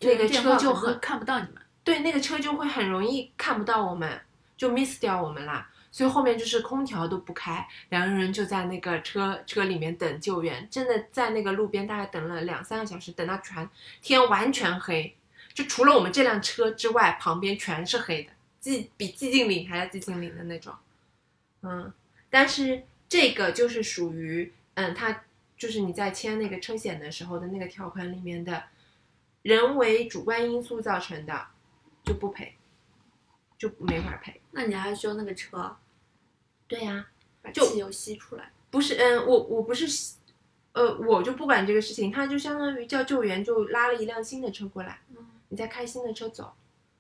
[0.01, 1.63] 那个车就很看不到你们。
[1.83, 4.21] 对，那个车就会很容易看不到我们，
[4.57, 5.71] 就 miss 掉我们啦。
[5.95, 13.71] 所以后面就是空调都不开，两个人就在那个车车里面等救援，真的在那个路边大概等了两三个小时，等到全
[14.03, 15.17] 天完全黑，
[15.53, 20.75] 就除了我们这辆车之外，旁边全是黑的，寂比寂静岭还要寂静岭的那种。
[21.63, 21.93] 嗯，
[22.29, 25.23] 但是这个就是属于嗯，它
[25.57, 28.65] 就是你在签那个车险的时候的那个条款里面的
[29.43, 31.47] 人为主观因素造成的，
[32.05, 32.57] 就不赔，
[33.57, 34.41] 就没法赔。
[34.51, 35.77] 那你还修那个车，
[36.67, 37.07] 对呀、
[37.43, 38.51] 把就汽油吸出来。
[38.71, 40.15] 不是，嗯，我我不是，
[40.73, 46.53] 呃，我就不管这个事情，他就相当于叫救援，就拉了一辆新的车过来，嗯你再开新的车走，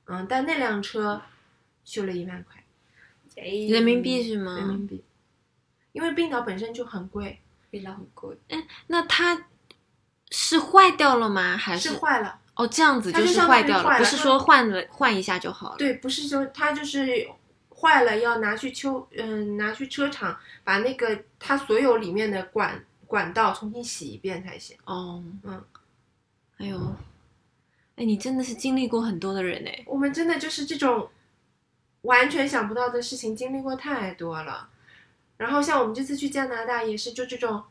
[0.05, 1.21] 嗯，但那辆车
[1.85, 2.62] 修了一万块
[3.69, 4.87] 人民币是吗人民？
[4.87, 5.05] 币，
[5.91, 7.41] 因为冰岛本身就很贵，
[7.71, 8.37] 冰岛很贵，
[8.87, 9.47] 那它
[10.31, 11.57] 是坏掉了吗？
[11.57, 15.77] 还是坏了，哦，这样子就是坏掉了，了不是说换了换一下就好了。
[15.77, 17.29] 对，不是说它就是
[17.85, 24.74] 坏了要拿去修，嗯，拿去车厂把那个它所有里面的管管道重新洗一遍才行。
[24.87, 25.62] 哦，嗯，
[26.57, 26.97] 哎呦，
[27.97, 29.85] 哎，你真的是经历过很多的人哎。
[29.87, 31.11] 我们真的就是这种
[32.01, 34.70] 完全想不到的事情经历过太多了。
[35.37, 37.62] 然后像我们这次去加拿大也是，就这种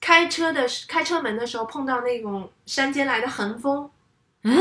[0.00, 3.90] 开车的时开车门的时候碰到那种山间来的横风，
[4.44, 4.56] 嗯，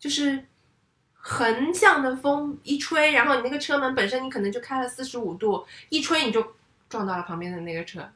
[0.00, 0.44] 就是
[1.18, 6.54] 横向的风一吹，然后你那个车门本身你可能就开了四十五度，一吹你就
[6.88, 8.08] 撞到了旁边的那个车。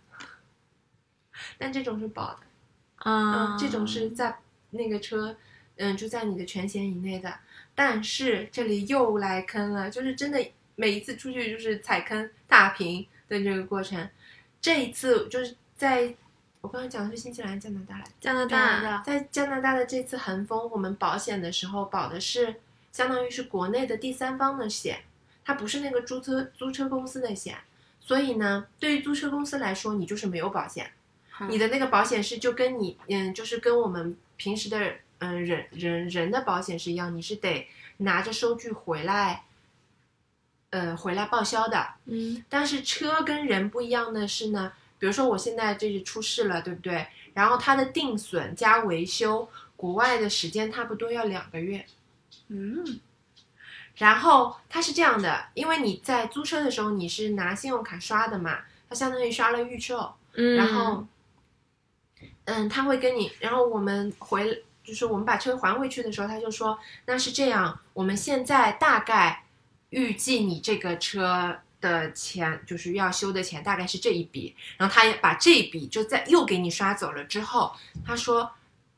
[1.58, 2.40] 但这种是保的，
[2.96, 4.38] 啊、嗯，这种是在
[4.70, 5.36] 那个车，
[5.76, 7.34] 嗯，就在你的权限以内的。
[7.74, 10.38] 但是这里又来坑了，就是真的
[10.76, 14.08] 每一次出去就是踩坑大平的这个过程。
[14.60, 16.14] 这一次就是在
[16.60, 22.60] 我刚刚讲的是新西兰、加拿大来，加拿大在加拿大的这次横风，我们保险的时候保的是
[22.92, 25.02] 相当于是国内的第三方的险，
[25.44, 27.56] 它不是那个租车租车公司的险。
[28.00, 30.90] 所以呢，对于租车公司来说，你就是没有保险。
[31.48, 37.66] 你的那个保险是就跟你嗯，就是跟我们平时的嗯人人人的保险是一样，你是得
[37.98, 39.44] 拿着收据回来，
[40.70, 41.94] 呃，回来报销的。
[42.06, 47.06] 嗯但是车跟人不一样的是呢，比如说我现在这是出事了，对不对？
[47.34, 51.86] 然后它的定损加维修，国外的时间差不多要两个月。
[52.54, 53.00] 嗯，
[53.96, 58.58] 然后它是这样的，因为你在租车的时候你是拿信用卡刷的嘛，
[58.90, 61.06] 它相当于刷了预售，嗯，然后，
[62.44, 69.44] 嗯，他会跟你，然后我们回，就是我们把车还回去的时候，他就说，那是这样，我们现在大概
[69.88, 77.72] 预计你这个车的钱，就是要修的钱大概是这一笔，然后他也把这一笔就在又给你刷走了之后，
[78.04, 78.52] 他说。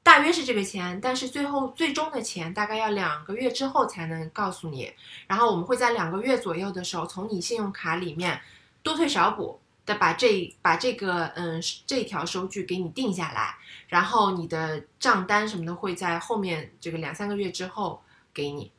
[0.04, 4.92] 大约是这个钱，但是最后最终的钱大概要两个月之后才能告诉你。
[5.26, 8.38] 然后我们会在两个月左右的时候，从你信用卡里面
[8.82, 13.56] 多退少补，的把这把这个嗯这条收据给你定下来，
[13.88, 18.02] 然后你的账单什么的会在后面这个两三个月之后
[18.34, 18.70] 给你。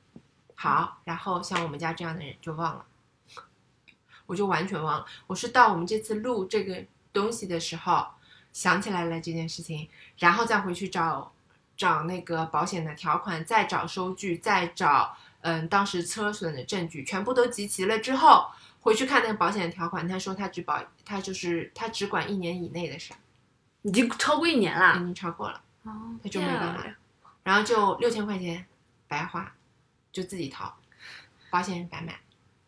[0.53, 2.85] 好，然后像我们家这样的人就忘了，
[4.27, 5.05] 我就完全忘了。
[5.25, 8.05] 我是到我们这次录这个东西的时候
[8.53, 11.33] 想起来了这件事情，然后再回去找
[11.77, 18.47] 找那个保险的条款，再找收据，再找嗯当时车损的证据，全部都集齐了之后。
[18.81, 23.17] 回去看那个保险的条款，他说他只保，他就是他只管一年以内的事儿，
[23.81, 24.99] 已经超过一年了已。
[24.99, 25.91] 经超过了，哦，
[26.21, 26.85] 他就没办法
[27.41, 28.63] 然后就六千块钱
[29.07, 29.51] 白花，
[30.11, 30.77] 就自己掏，
[31.49, 32.15] 保险白买。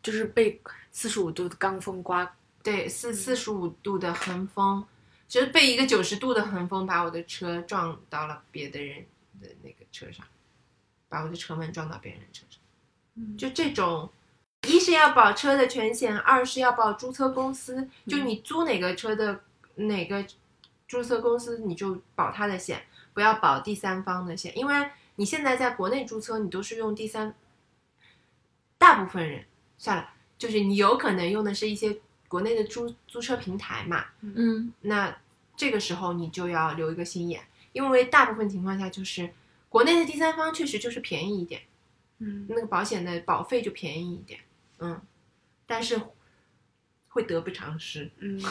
[0.02, 0.60] 就是被
[0.92, 2.28] 四十五度的罡风刮，
[2.64, 4.84] 对，四四十五度的横风，
[5.28, 9.06] 就是被一个九十度的横风把我的车撞到了别的人
[9.42, 10.26] 的那个车上，
[11.10, 12.60] 把我的车门撞到别人的车上。
[13.16, 14.10] 嗯就这种，
[14.68, 17.90] 一是要保车的全险，二是要保租车公司。
[18.06, 19.44] 就你租哪个车的
[19.76, 20.26] 哪个
[20.88, 27.36] 注册公司，你就保他的险，不要保第三方的险，因为你现在在国内租车，你都是用第三，
[28.78, 29.46] 大部分人
[29.78, 31.98] 算了，就是你有可能用的是一些
[32.28, 35.16] 国内的租租车平台嘛，嗯那
[35.56, 37.42] 这个时候你就要留一个心眼，
[37.74, 39.30] 因为大部分情况下就是
[39.70, 41.62] 国内的第三方确实就是便宜一点。
[42.20, 44.40] 嗯，那个保险的保费就便宜一点，
[44.80, 45.00] 嗯，
[45.68, 46.02] 但是
[47.10, 48.10] 会得不偿失。
[48.20, 48.42] 嗯，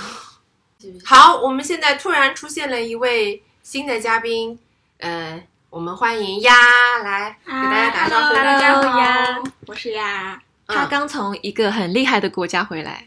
[1.05, 4.59] 好，我们现在突然出现了一位新的嘉宾，
[4.99, 6.53] 呃，我们欢迎鸭
[7.03, 8.35] 来给大家打招呼。
[8.35, 10.35] 大家好呀，我是呀。
[10.35, 13.06] 嗯他刚从一个很厉害的国家回来，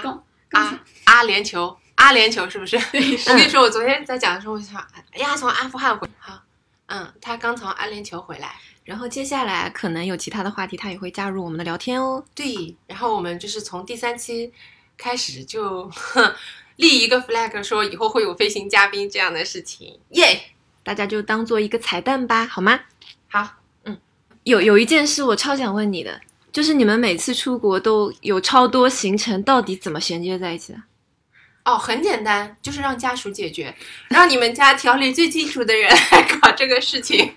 [0.00, 2.78] 阿阿阿联酋，阿联酋是不是？
[2.90, 4.80] 对我跟你说，我昨天在讲的时候，我想，
[5.12, 6.42] 哎呀，从阿富汗回，好，
[6.86, 12.24] 嗯，他刚从阿联酋回来，然后接下来可能有其他的话题，他也会加入我们的聊天哦。
[12.34, 14.52] 对，然后我们就是从第三期
[14.96, 16.34] 开始就哼
[16.76, 20.42] 立一个 flag，说以后会有飞行嘉宾这样的事情，耶、
[20.82, 22.80] 大家就当做一个彩蛋吧，好吗？
[23.28, 23.98] 好，嗯
[24.44, 26.20] 有有一件事我超想问你的，
[26.52, 30.78] 就是你们每次出国都有超多行程，到底怎么衔接在一起的？
[31.64, 33.74] 哦，很简单，就是让家属解决，
[34.08, 37.32] 让你们家条理最清楚的人来搞这个事情。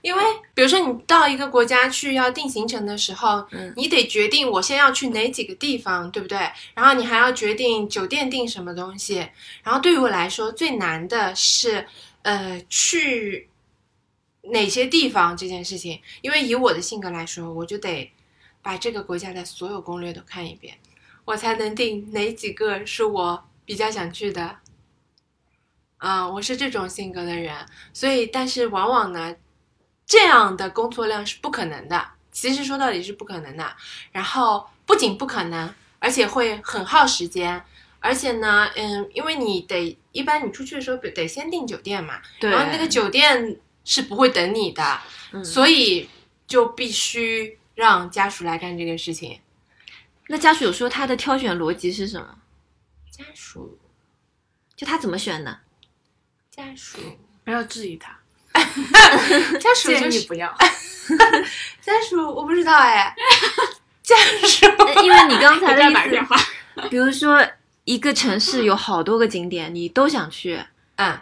[0.00, 0.22] 因为，
[0.54, 6.38] 比如说你到一个国家去要定行程的时候，嗯你得决定我先要去哪几个地方，对不对？
[6.74, 9.26] 然后你还要决定酒店订什么东西。
[9.64, 11.84] 然后对于我来说，最难的是，
[12.22, 13.48] 呃，去
[14.50, 16.00] 哪些地方这件事情。
[16.20, 18.12] 因为以我的性格来说，我就得
[18.62, 20.76] 把这个国家的所有攻略都看一遍。
[21.24, 24.58] 我才能定哪几个是我比较想去的。
[25.98, 27.54] 嗯，我是这种性格的人，
[27.92, 29.34] 所以但是往往呢，
[30.06, 32.10] 这样的工作量是不可能的。
[32.30, 33.76] 其实说到底是不可能的。
[34.12, 37.64] 然后不仅不可能，而且会很耗时间。
[37.98, 45.00] 而且呢，嗯，因为你得一般你出去的时候得先订酒店嘛，然后那个酒店是不会等你的，
[45.32, 46.10] 嗯所以
[46.46, 49.40] 就必须让家属来干这件事情。
[50.28, 52.36] 那家属有说他的挑选逻辑是什么？
[53.10, 53.78] 家属
[54.76, 55.60] 就他怎么选的？
[56.50, 56.98] 家属
[57.44, 58.18] 不要质疑他，
[59.58, 60.54] 家属就是建议不要。
[61.80, 63.14] 家属，我不知道哎。
[64.02, 64.16] 家
[64.46, 66.36] 属， 呃因为你刚才给的意他打电话。
[66.36, 67.46] 思，比如说
[67.84, 70.60] 一个城市有好多个景点，你都想去，
[70.96, 71.18] 嗯，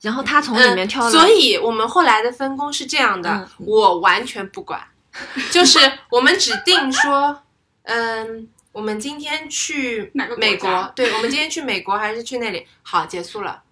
[0.00, 4.82] 然后他从里面挑了，嗯所以我们后来的分工是这样的，嗯我完全不管，
[5.52, 5.78] 就是
[6.10, 7.42] 我们指定说，
[7.82, 12.66] 嗯，我们今天去哪个国美国家，对，我们今天去美国还是去那里？
[12.82, 13.62] 好，结束了，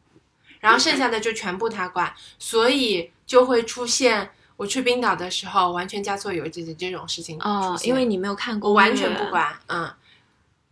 [0.60, 9.24] 然后剩下的就全部他管，所以就会出现我去冰岛的时候完全加错油这这种事情哦因为你没有看过，我完全不。
[9.30, 9.90] 管，嗯，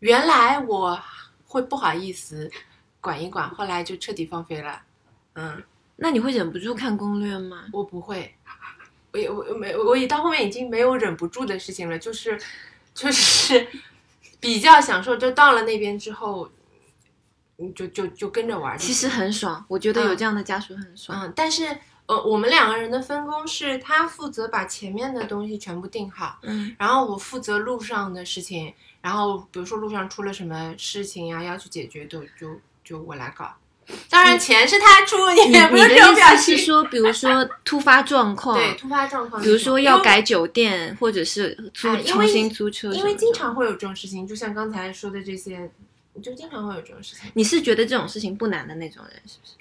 [0.00, 1.00] 原来我
[1.46, 2.50] 会不好意思
[3.00, 4.82] 管一管，后来就彻底放飞了，
[5.36, 5.62] 嗯，
[5.96, 7.66] 那你会忍不住看攻略吗？
[7.72, 8.34] 我不会，
[9.12, 12.40] 我也我我没我也到后面已经没有忍不住的事情了，就是
[12.94, 13.66] 就是
[14.40, 16.50] 比较享受，就到了那边之后，
[17.58, 18.76] 嗯，就就就跟着玩。
[18.78, 21.18] 其实很爽，我觉得有这样的家属很爽。
[21.22, 28.72] 嗯，但是呃，我们两个人的分工是，他负责把前面的东西全部定好，嗯然后我负责路上的事情，
[29.02, 33.52] 然后比如说路上出了什么事情呀、要去解决，都就就我来搞。
[34.10, 36.58] 当然钱是他出，你你也不你的用这种表意思情。
[36.58, 45.70] 是说，比如说 突发状况，对，突发状况，比如说要改酒店，或者是租哎因为重新租车因为经常会有这种事情，就像刚才说的这些，
[46.22, 47.30] 就经常会有这种事情。
[47.34, 49.52] 你是觉得这种事情不难的那种人，是不是？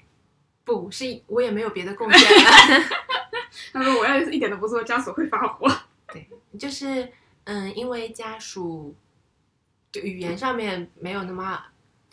[0.64, 2.84] 不是，我也没有别的贡献了。
[3.72, 5.70] 他说我要是一点都不做，家属会发火。
[6.12, 7.08] 对就是
[7.44, 8.94] 嗯，因为家属
[9.92, 11.62] 就语言上面没有那么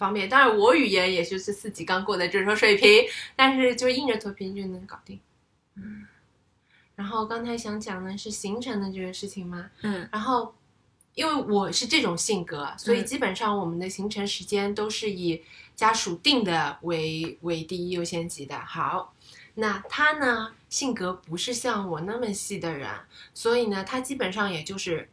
[0.04, 3.06] 方便，当然我语言也就是四级刚过的这种水平，
[3.38, 5.18] 但是就硬着头皮就能搞定。
[5.76, 6.06] 嗯，
[6.96, 10.54] 然后刚才想讲的是行程的这个事情嘛，嗯然后
[11.16, 15.42] 因为我是这种性格，所以嗯基本上我们的行程时间都是以
[15.74, 18.60] 家属定的为为第一优先级的。
[18.60, 19.14] 好，
[19.56, 22.90] 那他呢性格不是像我那么细的人，
[23.34, 25.08] 所以呢他基本上也就是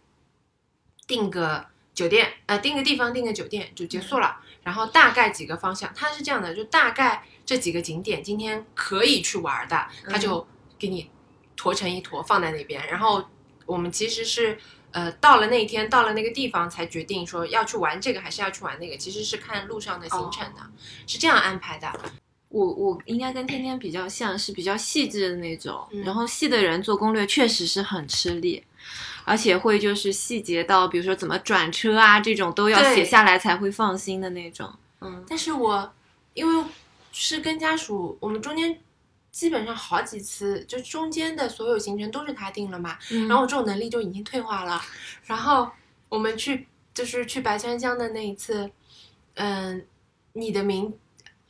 [1.07, 4.41] 定个酒店，呃，定个地方，定个酒店就结束了。
[4.71, 10.47] 然后大概几个方向，他是这样的，就大概这几个景点今天可以去玩的，他就
[10.79, 11.11] 给你
[11.57, 12.87] 坨成一坨放在那边。
[12.87, 13.25] 然后
[13.67, 14.57] 我们其实是
[14.93, 20.61] 呃到了那一天，到了那个地方才决定说要去玩这个还是要去玩那个，其实是看路上的行程的，
[21.05, 21.93] 是这样安排的。
[22.51, 25.85] 我我应该跟天天比较像，是比较细致的那种。
[25.91, 28.63] 嗯然后细的人做攻略确实是很吃力，
[29.25, 34.73] 而且会就是细节到，比如说怎么转车啊这种都要写下来才会放心的那种。
[35.01, 35.93] 嗯但是我
[36.35, 36.65] 因为
[37.13, 38.79] 是跟家属，我们中间
[39.31, 44.81] 基本上好几次，就中间的所有行程都是他定了嘛，嗯然后我这种能力就已经退化了。
[45.25, 45.71] 然后
[46.09, 48.71] 我们去就是去白川乡的那一次，
[49.35, 49.87] 嗯，
[50.33, 50.93] 你的名，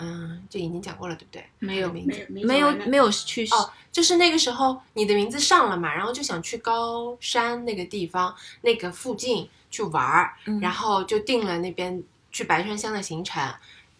[0.01, 1.45] 嗯，就已经讲过了，对不对？
[1.59, 13.53] 没有名字没没有没有去哦，就是那个时候你的名字上了嘛，然后就想去高山那个地方那个附近去玩儿，嗯然后就定了那边去白川乡的行程，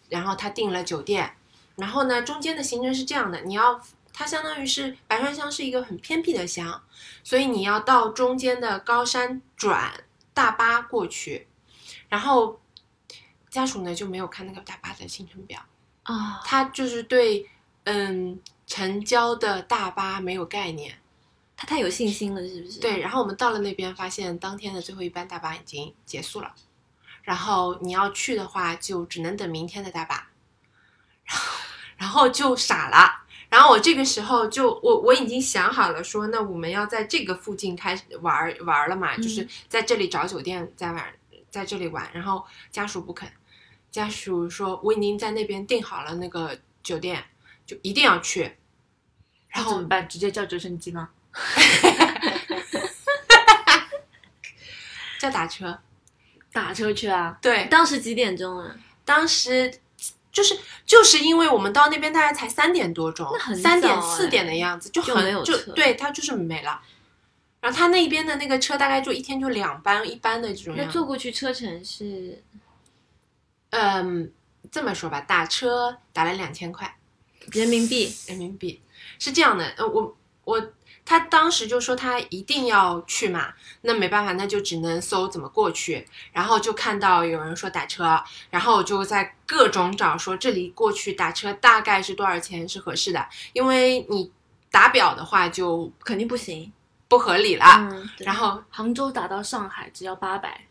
[0.09, 1.33] 然后他订了酒店，
[1.75, 3.81] 然后呢中间的行程是这样的，你要
[4.13, 6.83] 它相当于是白川乡是一个很偏僻的乡，
[7.23, 9.91] 所以你要到中间的高山转
[10.33, 11.47] 大巴过去，
[12.09, 12.59] 然后
[13.49, 15.61] 家属呢就没有看那个大巴的行程表，
[16.11, 17.49] 啊，他就是对
[17.85, 20.97] 嗯城郊的大巴没有概念。
[21.55, 22.79] 他太有信心了，是不是？
[22.79, 26.51] 对，，然后我们到了那边，发现当天的最后一班大巴已经结束了，
[27.21, 30.29] 然后你要去的话，就只能等明天的大巴，
[31.23, 31.57] 然后
[31.97, 33.27] 然后就傻了。
[33.47, 41.13] 然后我这个时候就我我已经想好了说，那我们要在这个附近开始玩玩了嘛，就是嗯在这里找酒店，在玩
[41.51, 42.09] 在这里玩。
[42.11, 43.31] 然后家属不肯，
[43.91, 47.23] 家属说我已经在那边订好了那个酒店，
[47.65, 48.57] 就一定要去。
[49.49, 50.07] 然后然后怎么办？
[50.07, 51.09] 直接叫直升机吗？
[55.19, 55.77] 叫打车，
[56.51, 57.37] 打车去啊？
[57.41, 58.75] 对，当时几点钟啊？
[59.03, 59.79] 当时
[60.31, 63.27] 就是就是因为我们到那边大概才三点多钟
[63.61, 66.81] 三点四点的样子，就很有车就对，他就是没了。
[67.59, 70.85] 然后他那边的那个车大概就一天就两班一班的这种那。
[70.85, 72.41] 坐过去车程是
[73.71, 74.31] 嗯，
[74.71, 76.97] 这么说吧，打车打了两千块
[77.51, 78.81] 人民币，人民币，
[79.19, 79.65] 是这样的。
[79.77, 86.07] 呃，我我他当时就说他一定要去嘛，那没办法，那就只能搜怎么过去。
[86.31, 94.31] 然后就看到有人说打车，然后我就在各种找说这里过去打车大概是多少钱是合适的，因为你
[94.69, 96.71] 打表的话就肯定不行。
[97.07, 97.65] 不合理了。
[97.65, 100.65] 嗯，然后杭州打到上海只要八百，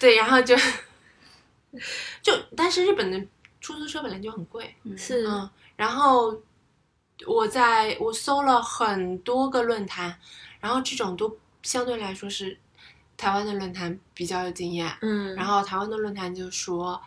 [0.00, 0.56] 对，然后就
[2.22, 3.20] 就但是日本的
[3.60, 6.40] 出租车本来就很贵，是嗯，然后
[7.26, 10.18] 我在我搜了很多个论坛，
[10.60, 12.58] 然后这种都相对来说是
[13.16, 17.02] 台湾的论坛比较有经验，嗯，然后台湾的论坛就说，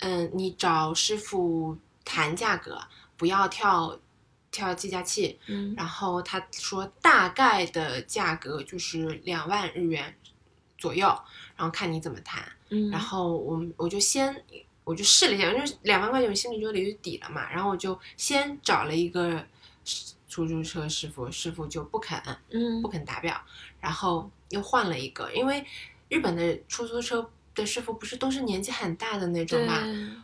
[0.00, 2.80] 嗯，你找师傅谈价格，
[3.16, 3.98] 不要跳
[4.50, 10.14] 跳计价器，嗯然后他说大概的价格就是两万日元
[10.76, 11.06] 左右，
[11.56, 12.44] 然后看你怎么谈。
[12.74, 14.44] 嗯，然后我们我就先
[14.82, 19.42] 我就试了一下，因为两万块钱我心里就有点底了嘛，然后我就先找了一个
[20.28, 22.20] 出租车师傅，师傅就不肯
[22.50, 23.40] 嗯不肯打表，
[23.80, 25.64] 然后又换了一个，因为
[26.08, 29.74] 日本的出租车的师傅不是都是年纪很大的那种对嘛，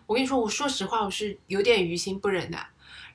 [0.06, 2.58] 我跟你说，我说实话，我是有点于心不忍的。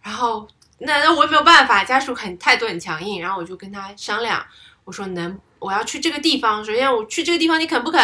[0.01, 0.47] 然后
[0.79, 4.45] 那那我也没有办法，家属很态度很强硬，然后我就跟他商量，
[4.83, 7.99] 我说能我要去这个地方，首先我去这个地方，你肯不肯？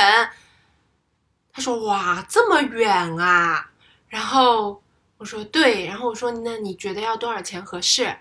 [1.54, 3.70] 他说哇这么远啊，
[4.08, 4.82] 然后
[5.18, 8.16] 我说对，然后我说那你觉得要多少钱合适？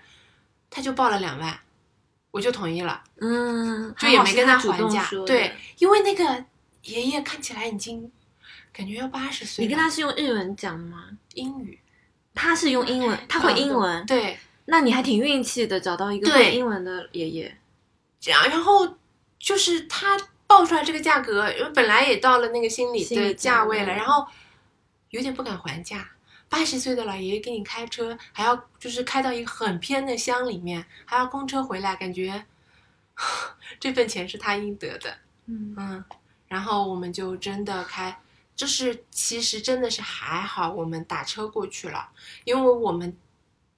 [0.69, 1.59] 他就报了两万，
[2.31, 6.45] 我就同意了，嗯，就也没跟他还价，对，，因为那个
[6.83, 8.11] 爷爷看起来已经
[8.71, 11.09] 感觉要八十岁，你跟他是用日文讲吗？
[11.33, 11.79] 英语，
[12.33, 14.37] 他是用英文，他会英文，对。
[14.65, 17.57] 那你还挺运气的，找到一个对会英文的爷爷。
[18.21, 18.95] 这样，然后
[19.37, 20.17] 就是他
[20.51, 24.27] 报出来这个价格，因为本来也到了那个心理的价价位了，位然后
[25.11, 26.11] 有点不敢还价。
[26.49, 32.45] 八十岁的老爷爷给你开车，还要就是开到一个很偏的乡里面，还要公车回来，感觉
[33.79, 35.17] 这份钱是他应得的。
[35.45, 36.03] 嗯嗯，
[36.49, 38.19] 然后我们就真的开，
[38.53, 42.09] 就是其实真的是还好，我们打车过去了，
[42.43, 43.15] 因为我们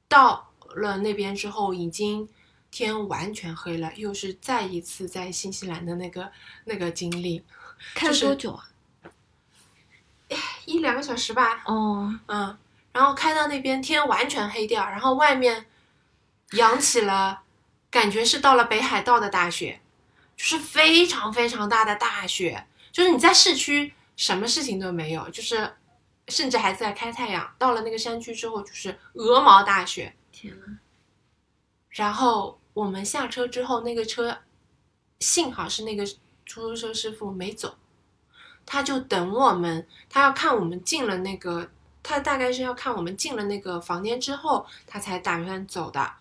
[0.08, 2.28] 到了那边之后，已经
[2.74, 6.32] 天完全黑了，又是再一次在新西兰的那个
[6.66, 7.44] 那个经历，
[7.94, 8.68] 开了多久啊？
[10.66, 12.58] 一两个小时吧，哦，嗯，
[12.92, 15.68] 然后开到那边天完全黑掉，然后外面
[16.54, 17.44] 扬起了，
[17.92, 19.80] 感觉是到了北海道的大雪，
[20.36, 25.76] 就是非常非常大的大雪，就是你在市区什么事情都没有，就是
[26.30, 30.66] 甚至还在开太阳，到了那个山区之后就是鹅毛大雪，天呐，
[31.92, 34.40] 然后我们下车之后，那个车
[35.20, 36.06] 幸好是那个
[36.46, 37.76] 出租车师傅没走，
[38.66, 41.70] 他就等我们，他要看我们进了那个，
[42.02, 46.14] 他大概是要看我们进了那个房间之后，他才打算走的。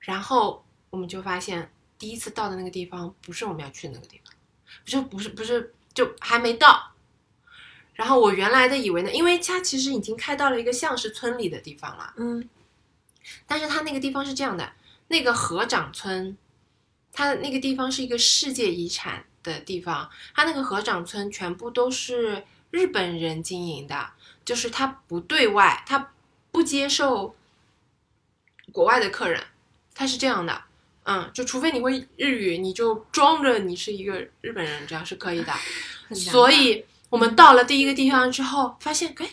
[0.00, 4.34] 然后我们就发现，第一次到的那个地方不是我们要去的那个地方，
[4.84, 6.92] 不是不是不是，就还没到。
[7.94, 12.48] 然后我原来的以为呢，因为他其实已经开到了一个像是村里的地方了，嗯
[13.46, 14.72] 但是他那个地方是这样的，
[15.12, 16.34] 那个河长村，
[17.12, 24.10] 它那个地方是一个世界遗产的地方，它那个河长村全部都是日本人经营的，
[24.42, 26.12] 就是它不对外，它
[26.50, 27.36] 不接受
[28.72, 29.44] 国外的客人，
[29.94, 30.64] 它是这样的。
[31.04, 35.52] 嗯，就除非你会日语，你就装着你是一个日本人，这样是可以的。
[36.14, 39.28] 所以我们到了第一个地方之后，发现哎，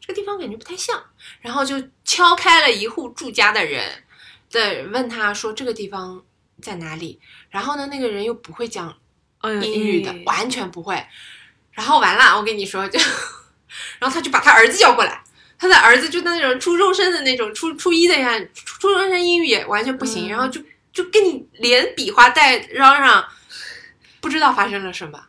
[0.00, 1.02] 这个地方感觉不太像，
[1.40, 4.02] 然后就敲开了一户住家的人，
[4.50, 6.24] 的问他说这个地方
[6.62, 7.20] 在哪里，
[7.50, 8.96] 然后呢，那个人又不会讲
[9.42, 11.04] 嗯英语的，完全不会。
[11.72, 12.98] 然后完了，我跟你说，就，
[13.98, 15.22] 然后他就把他儿子叫过来，
[15.58, 23.28] 他的儿子就那种初中生的那种初初一的呀，初初中生英语也完全不行，嗯然后就就跟你连比划带嚷嚷，
[24.20, 25.26] 不知道发生了什么。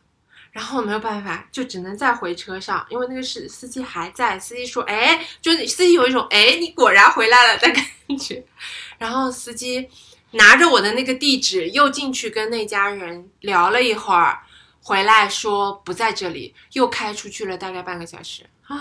[0.58, 4.40] 然后没有办法，就只能再回车上，因为那个是司机还在。
[4.40, 7.86] 司机说：“哎，就是司机有一种哎，你果然回来了的感
[8.18, 8.44] 觉。”
[8.98, 9.88] 然后司机
[10.32, 14.40] 拿着我的那个地址，又进去跟那家人聊了一会儿，
[14.82, 18.42] 回来说不在这里，又开出去了大概半个小时。
[18.66, 18.76] 啊，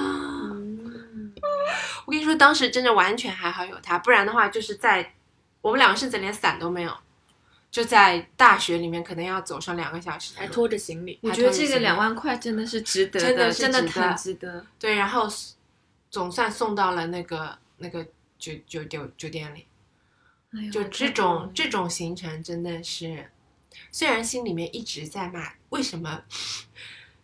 [2.07, 5.13] 我跟你说，当时真的完全还好有他，不然的话就是在
[5.61, 6.97] 我们两个甚至连伞都没有，
[7.77, 10.33] 就在大学里面可能要走上两个小时。
[10.35, 14.67] 还拖着行李，我觉得这个两万块真的是值得真的是真的值得很值得。
[14.79, 15.29] 对，然后
[16.11, 18.03] 总算送到了那个那个
[18.39, 19.67] 酒酒酒酒店里。
[20.73, 23.31] 就这种这种行程真的是，
[23.93, 26.23] 虽然心里面一直在骂为什么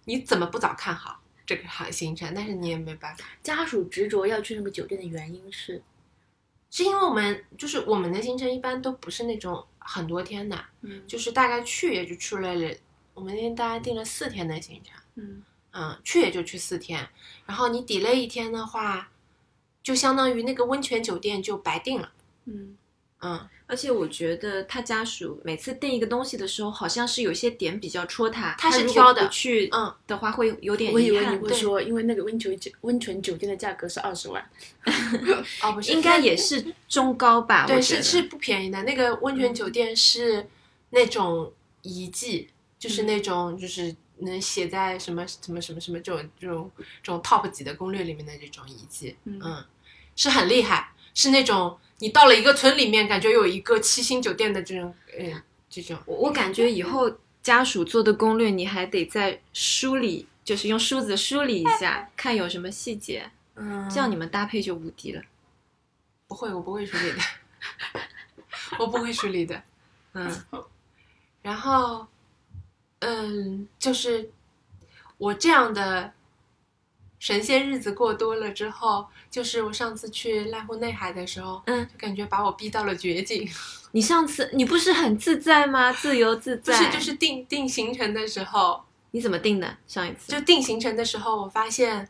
[0.04, 5.80] 你怎么不早看好这个行行程，但是你也没办法，家属执着要去那个酒店的原因是，
[6.70, 11.02] 是因为我们就是我们的行程一般都不是那种很多天的，嗯。
[11.06, 12.76] 就是大概去也就去了，
[13.14, 15.42] 我们那天大概定了四天的行程，嗯。
[15.74, 17.08] 嗯，去也就去四天，
[17.46, 19.10] 然后你 delay 一天的话，
[19.82, 22.12] 就相当于那个温泉酒店就白定了，
[22.44, 22.76] 嗯，
[23.20, 34.46] 嗯，而且我觉得他家属每次订一个东西的时候，好像是有些点比较戳他，他是挑的去嗯的话会有点我以为你会说，因为那个温泉酒温泉酒店的价格是二十万，
[35.64, 37.64] 哦不是，应该也是中高吧？
[37.66, 38.82] 对，是是不便宜的。
[38.82, 40.46] 那个温泉酒店是
[40.90, 41.50] 那种
[41.80, 49.64] 遗迹，就是那种就是能写在什么什么什么什么这种这种这种 top 级的攻略里面的这种遗迹，嗯嗯，
[50.14, 55.40] 是很厉害，是那种你到了一个村里面，感觉有一个七星酒店的这种，嗯，
[55.70, 55.96] 这种。
[56.04, 57.08] 我我感觉以后
[57.40, 65.22] 家属做的攻略，你还得再梳理，就是用梳子梳理一下，看有什么细节，嗯，这样你们搭配就无敌了。
[66.26, 67.18] 不会，我不会梳理的，
[68.80, 69.62] 我不会梳理的，
[70.14, 70.44] 嗯，
[71.40, 72.04] 然后，
[72.98, 74.28] 嗯，就是
[75.18, 76.12] 我这样的
[77.22, 83.48] 神仙日子过多了之后，就是我上次去濑户内海的时候，嗯，就感觉把我逼到了绝境，
[83.92, 85.92] 你上次你不是很自在吗？
[85.92, 86.90] 自由自在不在。
[86.90, 89.76] 是就是定定行程的时候，你怎么定的？
[89.86, 92.08] 上一次就定行程的时候，我发现。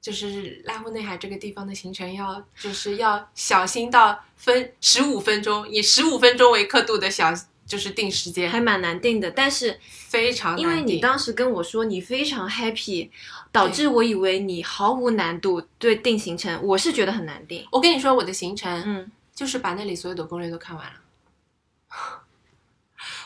[0.00, 7.34] 就是濑户内海这个地方的行程要，就是要小心到分十五分钟，以十五分钟为刻度的小，
[7.68, 13.10] 就是定时间，还蛮难定的，但是非常难因为你当时跟我说你非常 happy，
[13.52, 17.68] 导致我以为你毫无难度对定行程，我是觉得很难定。
[17.70, 20.94] 我跟你说，我的行程嗯，就是把那里所有的攻略都看完了。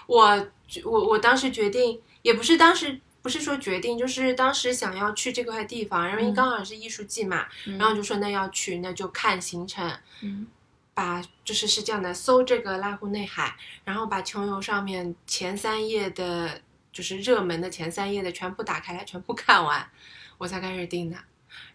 [0.06, 0.48] 我
[0.84, 9.88] 我我当时决定，也不是当时不是说决定，就是当时想要去这块地方，因为嗯刚好是艺术季嘛，嗯然后就说那要去，那就看行程，
[10.22, 10.48] 嗯
[10.94, 16.60] 把就是是这样的，搜这个濑户内海，然后把穷游上面前三页的，
[16.92, 19.90] 就是热门的前三页的全部打开来，全部看完，
[20.38, 21.16] 我才开始订的。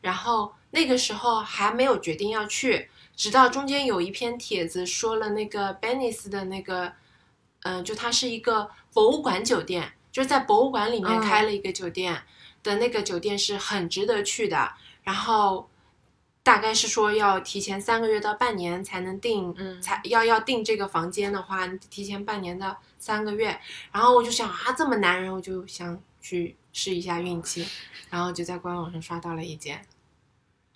[0.02, 6.94] 然后那个时候还没有决定要去，直到中间有一篇帖子说了那个 Benis 的那个，
[7.62, 12.24] 嗯、就它是一个博物馆酒店，就是在博物馆里面嗯开了一个酒店、
[12.64, 14.74] 的那个酒店是很值得去的。
[15.04, 15.70] 然后
[16.48, 23.60] 大概是说要提前三个月到半年才能订，嗯才要要订这个房间的话，你提前半年到三个月。
[23.92, 27.68] 然后我就想啊，这么难人，我就想去试一下运气，
[28.10, 29.86] 然后就在官网上刷到了一间，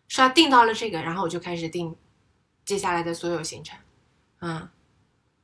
[0.10, 1.96] 刷订到了这个，然后我就开始订
[2.66, 3.80] 接下来的所有行程。
[4.42, 4.68] 嗯，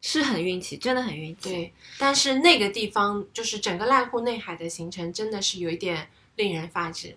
[0.01, 1.49] 是很运气，真的很运气。
[1.49, 7.15] 对，但是那个地方就是整个濑户内海的行程真的是有一点令人发指，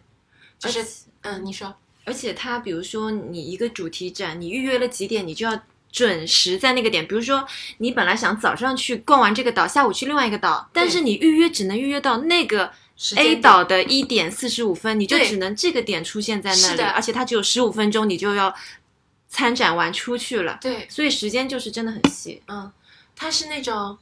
[0.61, 0.87] 就是
[1.23, 1.75] 嗯，你说
[2.05, 5.61] 而且它比如说你一个主题展，你预约了几点，你就要
[5.93, 7.07] 准时在那个点。
[7.07, 7.47] 比如说
[7.79, 12.73] 你本来想早上去逛完这个岛，下午去另外一个岛，但是你预约只能预约到那个
[13.17, 18.55] A 岛的一点四十五分，你就只能这个点出现在那里，而且它只有十五分钟，你就要
[19.29, 22.43] 参展完出去了，对，所以时间就是真的很细。
[22.49, 22.71] 嗯，
[23.15, 23.97] 它是那种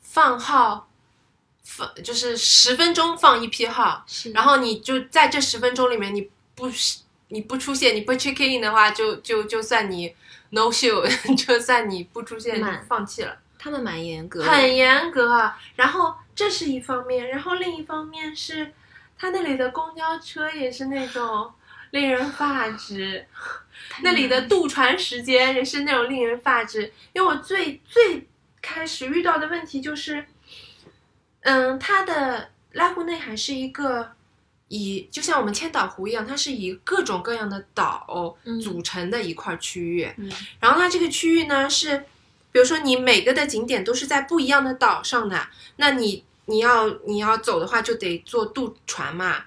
[0.00, 0.88] 放号，
[1.62, 6.70] 放就是十分钟放一批号，是然后你就在这十分钟里面，你不
[7.32, 10.14] 你不出现，你不 check in 的话，就就就算你
[10.50, 11.02] no show，
[11.34, 15.32] 就算你不出现，你放弃了，他们蛮严格的，很严格。
[15.32, 18.72] 啊然后这是一方面，然后另一方面是，
[19.18, 21.52] 他那里的公交车也是那种
[21.90, 23.26] 令人发指。
[24.02, 28.28] 那里的渡船时间也是那种令人发指，因为我最最
[28.60, 30.24] 开始遇到的问题就是，
[31.40, 34.12] 嗯，它的濑户内海是一个
[34.74, 40.10] 以就像我们千岛湖一样，它是以各种各样的岛嗯组成的一块区域。
[40.16, 41.98] 嗯然后它这个区域呢是，
[42.50, 45.46] 比如说你每个的景点都是在不一样的岛上的，
[45.76, 49.44] 那你你要你要走的话就得坐渡船嘛。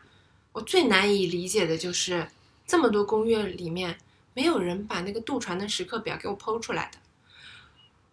[0.52, 2.28] 我最难以理解的就是
[2.68, 3.98] 这么多攻略里面
[4.36, 7.00] 没有人把那个渡船的时刻表给我剖出来的，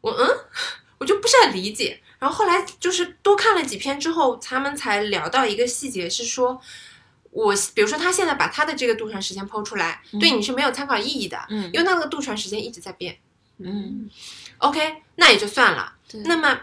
[0.01, 0.27] 我嗯，
[0.97, 2.01] 我就不是很理解。
[2.19, 6.59] 然后后来就是多看了几篇之后，他们才聊到一个细节，是说。
[7.33, 13.18] 我比如说，他现在把他的这个渡船时间抛出来，对你是没有参考意义的，嗯因为他那个渡船时间一直在变。
[13.59, 14.09] 嗯
[14.59, 15.95] OK，那也就算了。
[16.24, 16.61] 那么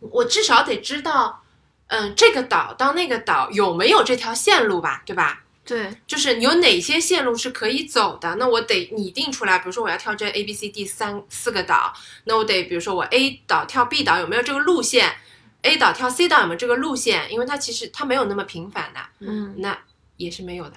[0.00, 1.42] 我至少得知道，
[1.88, 5.44] 嗯，这个岛到那个岛有没有这条线路吧，对吧？
[5.64, 9.58] 对，就是有哪些线路是可以走的，那我得拟定出来。
[9.58, 11.92] 比如说我要跳这 A、B、C、D 三四个岛，
[12.24, 15.14] 那我得比如说我 A 岛跳 B 岛有没有这个路线
[15.62, 17.30] ，A 岛跳 C 岛有没有这个路线？
[17.32, 19.78] 因为它其实它没有那么频繁的，嗯那
[20.16, 20.76] 也是没有的，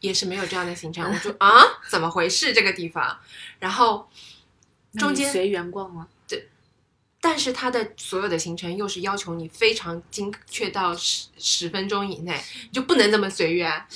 [0.00, 1.04] 也是没有这样的行程。
[1.10, 3.18] 我就 啊，怎么回事这个地方？
[3.58, 4.08] 然后
[4.98, 6.08] 中间随缘逛吗？
[6.28, 6.48] 对
[7.20, 13.86] 但是它的所有的行程又是要求你非常精确到十十分钟以内，你就不能那么随缘。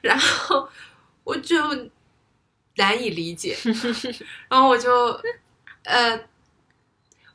[0.00, 0.68] 然后
[1.24, 1.56] 我就
[2.76, 3.56] 难以理解，
[4.48, 4.90] 然后我就
[5.84, 6.18] 呃，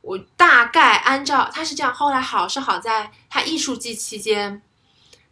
[0.08, 4.62] 我大概按照他是这样，后来好是好在他艺术季期间，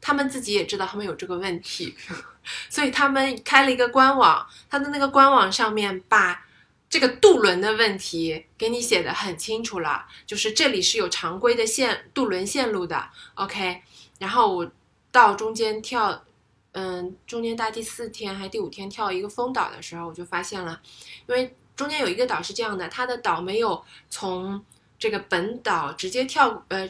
[0.00, 1.94] 他们自己也知道他们有这个问题，
[2.68, 6.42] 所以他们开了一个官网，他的那个官网上面把。
[6.88, 13.82] 这个渡轮的问题给你写的很清楚了，就是这里是有常规的线渡轮线路的，OK。
[14.20, 14.70] 然后我
[15.10, 16.24] 到中间跳，
[16.72, 20.80] 嗯，中间大第四天还是第五天跳一个风岛的时候，我就发现了，
[21.26, 24.64] 因为中间有一个岛是这样的，它的岛没有从
[24.98, 26.88] 这个本岛直接跳，呃，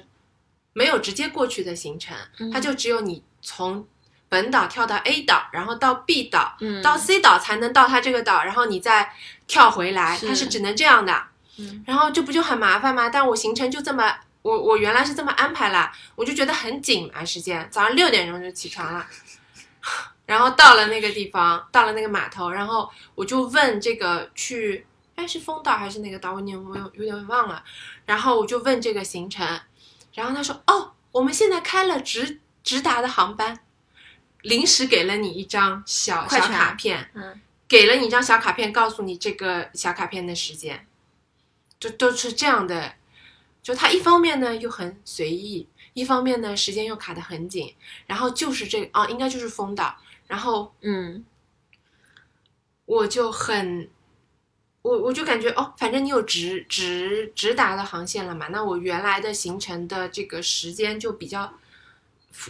[0.72, 2.16] 没有直接过去的行程，
[2.52, 3.86] 它就只有你从
[4.28, 9.12] 本岛跳到 A 岛，然后到 B 岛，嗯到 C 岛才能到它这个岛，然后你再
[9.46, 11.12] 跳回来，是它是只能这样的。
[11.58, 13.08] 嗯然后这不就很麻烦吗？
[13.08, 19.06] 但我行程就这么，我我原来是这么安排啦，我就觉得很紧嘛时间，早上六点钟就起床了，
[20.26, 27.64] 然后到了那个地方，到了那个码头，然后我就问这个去，哎是丰岛还是那个岛，我有我有点忘了，
[28.04, 29.46] 然后我就问这个行程，
[30.12, 33.60] 然后他说哦，我们现在开了直直达的航班，
[34.42, 40.86] 临时给了你一张小小卡片，嗯给了你一张小卡片，告诉你这个小卡片的时间，
[41.80, 42.94] 就都是这样的。
[43.62, 47.74] 就他一方面呢又很随意，一方面呢时间又卡得很紧，
[48.06, 49.96] 然后就是这啊，应该就是丰岛，
[50.26, 51.24] 然后嗯
[52.84, 53.88] 我就很，
[54.82, 61.52] 我我就感觉哦，反正你有直直直达的航线了嘛，那我原来的行程的这个时间就比较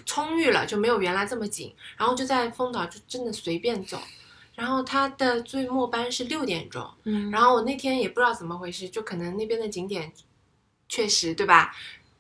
[0.05, 3.99] 充裕了，就没有原来这么紧，然后就在丰岛就真的随便走，
[4.55, 10.13] 然后他的最末班是六点钟，嗯，然后我那天也不知道怎么回事，就可能那边的景点
[10.89, 11.75] 确实对吧？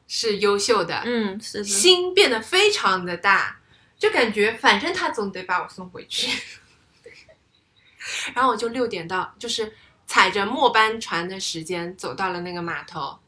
[0.08, 3.60] 是优秀的，嗯是的，心变得非常的大，
[3.98, 6.42] 就感觉反正他总得把我送回去。
[8.34, 9.74] 然后我就六点到，就是
[10.06, 13.18] 踩着末班船的时间走到了那个码头，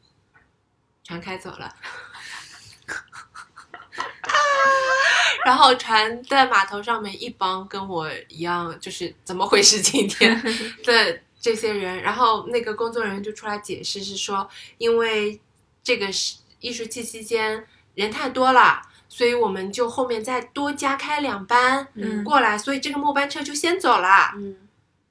[1.02, 1.74] 船开走了。
[5.44, 10.40] 然后船在码头上面一帮跟我一样，就是怎么回事今天
[10.84, 15.40] 的这些人，然后那个工作人员就出来解释，是说因为
[15.82, 18.82] 这个是艺术季期间人太多了，
[19.18, 24.32] 所以我们就后面再多加开两班嗯过来，所以这个末班车就先走了。
[24.36, 24.56] 嗯，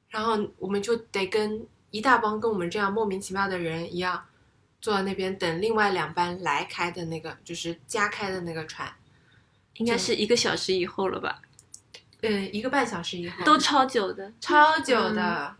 [0.08, 4.24] 然后我们就得跟一大帮跟我们这样莫名其妙的人一样，
[4.80, 8.90] 坐在那边等另外两班来开的那个，就是加开的那个船。
[9.74, 11.42] 应该是一个小时以后了吧，
[12.22, 15.54] 嗯，一个半小时以后都超久的，超久的，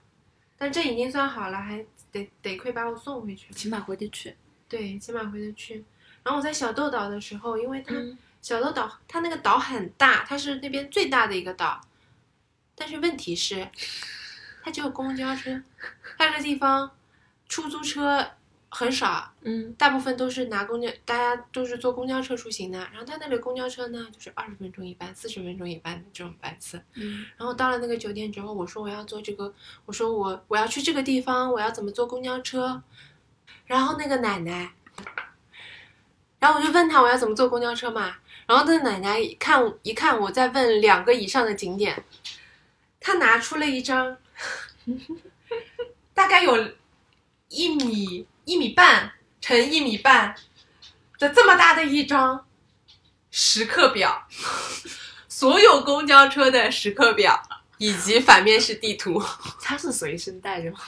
[0.58, 3.54] 但这已经算好了，还得得亏把我送回去。
[3.54, 4.38] 起码回得去。
[4.70, 5.84] 对，起码回得去。
[6.24, 11.82] 然后我在小豆岛的时候，因为它、嗯小豆岛它那个岛很大，它是那边最大的一个岛，
[12.76, 13.68] 但是问题是，
[14.64, 15.62] 它只有公交车，
[16.18, 16.92] 它这地方
[17.48, 18.32] 出租车
[18.70, 22.78] 很少，嗯大部分都是拿公交，大家都是坐公交车出行的。
[22.92, 26.82] 然后它那里公交车呢，就是二十分钟一班，四十分钟一班的这种班次。
[26.94, 29.54] 嗯然后到了那个酒店之后，我说我要坐这个，
[29.86, 32.82] 我说我我要去这个地方，我要怎么坐公交车？
[33.66, 34.72] 然后那个奶奶
[36.40, 38.16] 然后我就问他我要怎么坐公交车嘛，
[38.48, 42.04] 然后他奶奶一看一看我在问两个以上的景点，
[43.00, 44.18] 他拿出了一张
[46.16, 46.72] 大概有
[47.50, 50.34] 一米一米半乘一米半
[51.20, 52.46] 的这么大的一张
[53.30, 54.28] 时刻表，
[55.28, 57.42] 所有公交车的时刻表
[57.78, 59.22] 以及反面是地图。
[59.62, 60.80] 他是随身带着吗？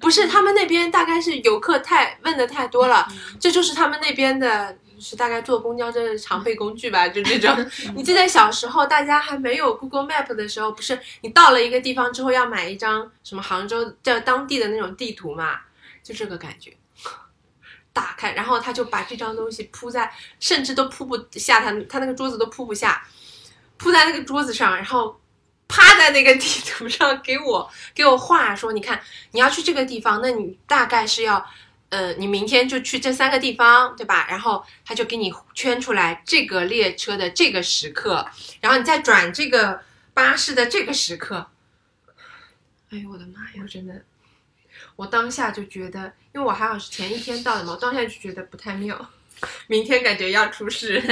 [0.00, 3.06] 不是，他们那边大概是游客太问的太多了，
[3.40, 7.70] 这就是他们那边的，是大概坐公交车的常备工具吧，就这种。
[7.96, 15.60] 你记得小时候大家还没有 Google Map 的时候，不是你到了一个地方之后要买一张什么杭州叫当地的那种地图嘛，
[16.02, 16.76] 就这个感觉。
[17.92, 23.04] 打开，然后他就把这张东西铺在，甚至都铺不下他他那个桌子都铺不下，
[23.78, 25.20] 铺在那个桌子上，然后
[25.66, 29.00] 趴在那个地图上给我给我画说，你看
[29.32, 31.44] 你要去这个地方，那你大概是要，
[31.90, 34.26] 呃，你明天就去这三个地方，对吧？
[34.28, 38.26] 然后他就给你圈出来这个列车的这个时刻，
[38.60, 39.82] 然后你再转这个
[40.14, 41.48] 巴士的这个时刻。
[42.90, 43.60] 哎呦我的妈呀！
[43.62, 44.02] 我真的，
[44.96, 49.10] 我当下就觉得，因为我还好是前一天到的嘛，我当下就觉得不太妙，
[49.66, 51.02] 明天感觉要出事。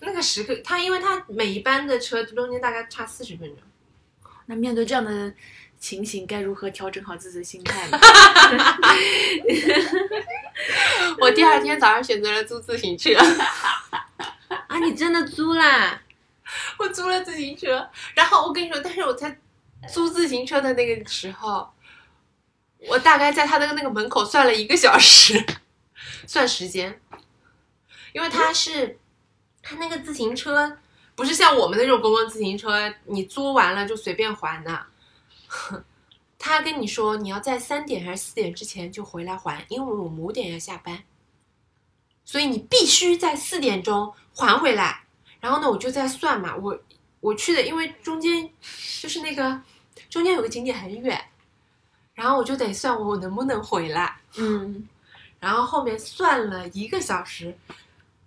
[0.00, 3.58] 那个时刻，他因为他每一班的车中间大概差四十分钟。
[4.46, 5.32] 那面对这样的
[5.84, 8.00] 情形，该如何调整好自己的心态呢？
[11.20, 13.10] 我第二天早上选择了租自行车，
[14.48, 16.00] 啊，你真的租啦？
[16.78, 19.38] 我租了自行车，然后我跟你说，但是我在
[19.86, 21.70] 租自行车的那个时候，
[22.88, 25.44] 我大概在他的那个门口算了一个小时，
[26.26, 26.98] 算时间，
[28.14, 28.98] 因为他是
[29.62, 30.78] 他那个自行车
[31.14, 34.86] 不是像我们那种公共自行车，你租完了就随便还的。
[36.38, 41.04] 他跟你说你要在三点还是四点之前就回来还，因为我们五点要下班，
[42.24, 45.04] 所以你必须在四点钟还回来。
[45.40, 46.78] 然后呢，我就在算嘛，我
[47.20, 48.50] 我去的，因为中间
[49.00, 49.60] 就是那个
[50.10, 51.22] 中间有个景点很远，
[52.14, 54.20] 然后我就得算我能不能回来。
[54.36, 54.88] 嗯，
[55.40, 57.56] 然后后面算了一个小时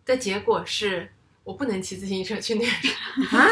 [0.06, 1.12] 的结果是
[1.44, 2.94] 我不能骑自行车去那边。
[3.32, 3.48] 啊？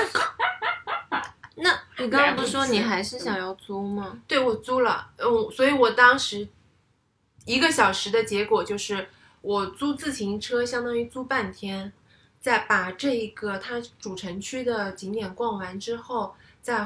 [1.97, 4.21] 那你刚刚不是说你还是想要租吗？
[4.27, 6.47] 对，我租了，嗯，所以我当时
[7.45, 9.07] 一个小时的结果就是
[9.41, 11.93] 我租自行车相当于租半天，
[12.41, 16.85] 再把这一个它主城区的景点逛完之后，再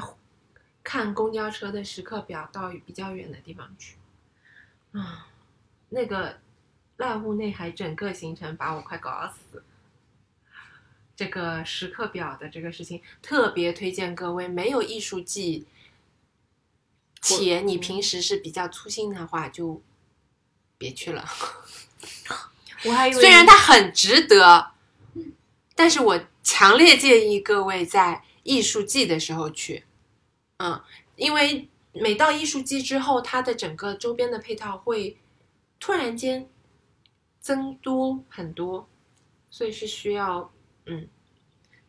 [0.84, 3.96] 看公交车的时刻表到比较远的地方去。
[4.92, 5.26] 啊，
[5.88, 6.38] 那个
[6.98, 9.62] 濑户内海整个行程把我快搞死。
[11.20, 15.66] 这个时刻表的这个事情特别推荐各位，没有艺术季，
[17.20, 19.82] 且你平时是比较粗心的话，就
[20.78, 21.28] 别去了。
[22.86, 24.70] 我还以为虽然它很值得，
[25.74, 29.84] 但是我强烈建议各位在艺术季的时候去，
[30.56, 30.82] 嗯，
[31.16, 35.18] 因为每到艺术季之后，它的整个周边的配套会
[35.78, 36.48] 突然间
[37.42, 38.88] 增多很多，
[39.50, 40.50] 所以是需要，
[40.90, 41.06] 嗯，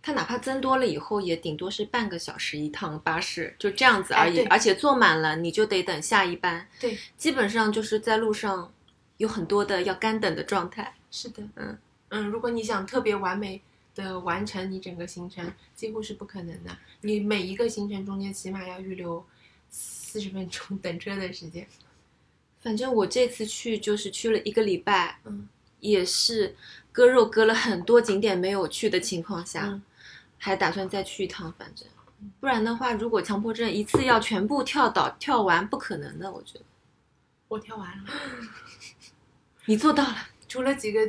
[0.02, 4.40] 它哪怕增多了以后，也顶多是半个小时一趟巴士，就这样子而已。
[4.40, 6.68] 哎而且坐满了，你就得等下一班。
[6.80, 8.72] 对，基本上就是在路上
[9.18, 10.94] 有很多的要干等的状态。
[11.12, 11.78] 是的，嗯
[12.10, 13.62] 嗯，如果你想特别完美
[13.96, 16.78] 的完成你整个行程，几乎是不可能的。
[17.02, 19.26] 你每一个行程中间起码要预留
[19.70, 21.68] 四十分钟 等车的时间。
[22.62, 25.48] 反正我这次去就是去了一个礼拜，嗯，
[25.80, 26.56] 也是
[26.92, 29.82] 割肉割了很多景点没有去的情况下，嗯
[30.38, 31.54] 还打算再去一趟。
[31.58, 31.88] 反正
[32.40, 36.32] 不然的话，如果强迫症一次要全部跳岛跳完，不可能的。
[36.32, 36.66] 我觉得
[37.48, 38.12] 我跳完了，
[39.66, 40.16] 你做到了。
[40.48, 41.00] 除了几个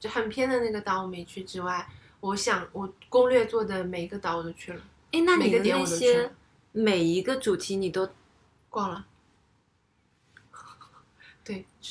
[0.00, 1.86] 就很偏的那个岛我没去之外，
[2.20, 4.80] 我想我攻略做的每一个岛我都去了，
[5.12, 6.32] 哎，那每个你的那些了
[6.72, 8.08] 每一个主题你都
[8.68, 9.06] 逛了。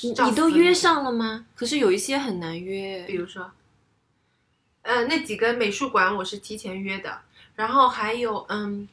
[0.01, 1.45] 对，你你都约上了吗？
[1.55, 3.15] 可是有一些很难约比。
[3.15, 3.51] 如说，
[4.83, 7.21] 呃，那几个美术馆我是提前约的，
[7.55, 8.87] 然后还有嗯，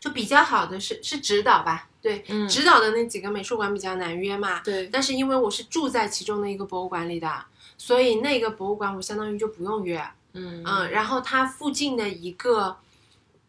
[0.00, 7.44] 就比较好的是是指导吧，对，嗯指导的那几个美术馆比较难约嘛，对，但是因为我是住在其中的一个博物馆里的，
[7.76, 10.02] 所以那个博物馆我相当于就不用约，
[10.32, 12.78] 嗯嗯，然后它附近的一个，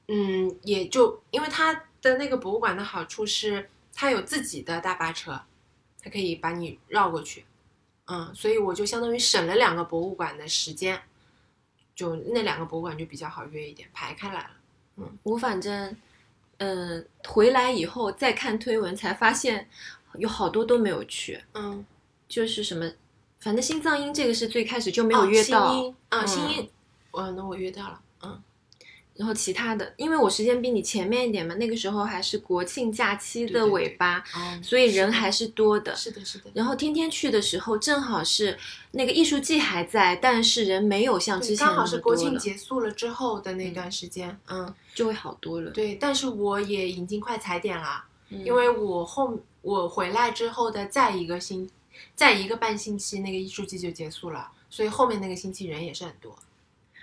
[0.07, 5.41] 嗯，也就因为它的那个博物馆的好处是它有自己的大巴车，
[6.01, 7.45] 它可以把你绕过去，
[8.07, 11.01] 嗯，所以我就相当于省了两个博物馆的时间，
[11.93, 14.51] 就那两个博物馆就比较好约一点，排开来了。
[14.97, 15.95] 嗯我反正，
[16.57, 19.69] 嗯，回来以后再看推文才发现，
[20.15, 21.85] 有好多都没有去，嗯，
[22.27, 22.91] 就是什么
[23.39, 25.65] 反正心脏音这个是最开始就没哦有约到，
[26.09, 26.27] 啊，嗯。
[26.27, 26.69] 新音，
[27.11, 28.08] 哦，那我约到了，嗯，
[29.19, 35.93] 然后其他的，因为我时间比你前面一点嘛，那个时候还是国庆假期的对对尾巴，哦所以人还是多的。
[35.93, 38.57] 是的，是的，然后天天去的时候，正好是
[38.91, 45.71] 那个艺术季还在，但是人没有像之前刚好是国庆结束了之后的那段时间，嗯，就会好多了。
[45.71, 51.69] 对，但是我也已经快踩点了，嗯因为我后我回来之后的再一个星，
[52.15, 56.33] 再一个半星期，那个艺术季就结束了，所以后面那个星期人也是很多。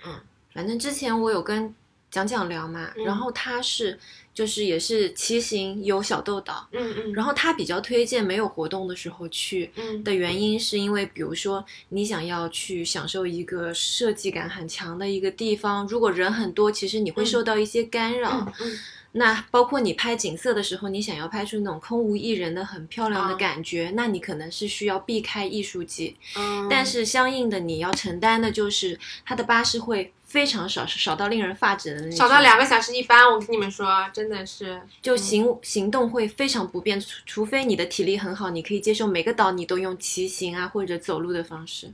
[0.03, 0.19] 嗯
[0.53, 1.75] 反正之前我有跟
[2.09, 3.97] 讲讲聊嘛，嗯然后他是
[4.33, 9.71] 就是也是骑行有小豆岛，嗯嗯，然后他比较推荐没有活动的时候去。
[9.75, 18.29] 嗯的原因是因为，比如说你想要去享受一个设计感很强的一个地方，如果人很多，其实你会受到一些干扰。
[18.31, 18.79] 嗯嗯
[19.13, 26.15] 那包括你拍景色的时候，你想要拍出那种空无一人的很漂亮的啊感觉，那你可能是需要避开艺术季。
[26.35, 41.93] 嗯，但是相应的，你要承担的就是它的巴士会非常少，少到令人发指的那种，少到两个小时一班，我跟你们说，真的是，就行行动会非常不便，除除非你的体力很好，你可以接受每个岛你都用骑行啊或者走路的方式。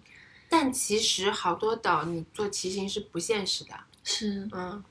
[0.49, 3.73] 但其实好多岛你做骑行是不现实的，
[4.03, 4.83] 是，嗯，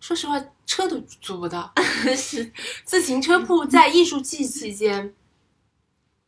[0.00, 1.72] 说实话，车都租不到。
[2.16, 2.52] 是，
[2.84, 5.14] 自行车铺在艺术季期间，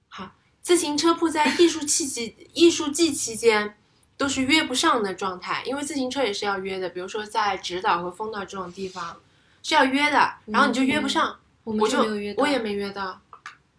[0.08, 0.32] 好，
[0.62, 3.76] 自行车铺在艺术季期艺术季期间
[4.22, 9.20] 都是约不上的状态，因为自行车也是要约的，比如说在直岛和丰岛这种地方
[9.64, 13.20] 是要约的，然后你就约不上，我就没有约到，我也没约到，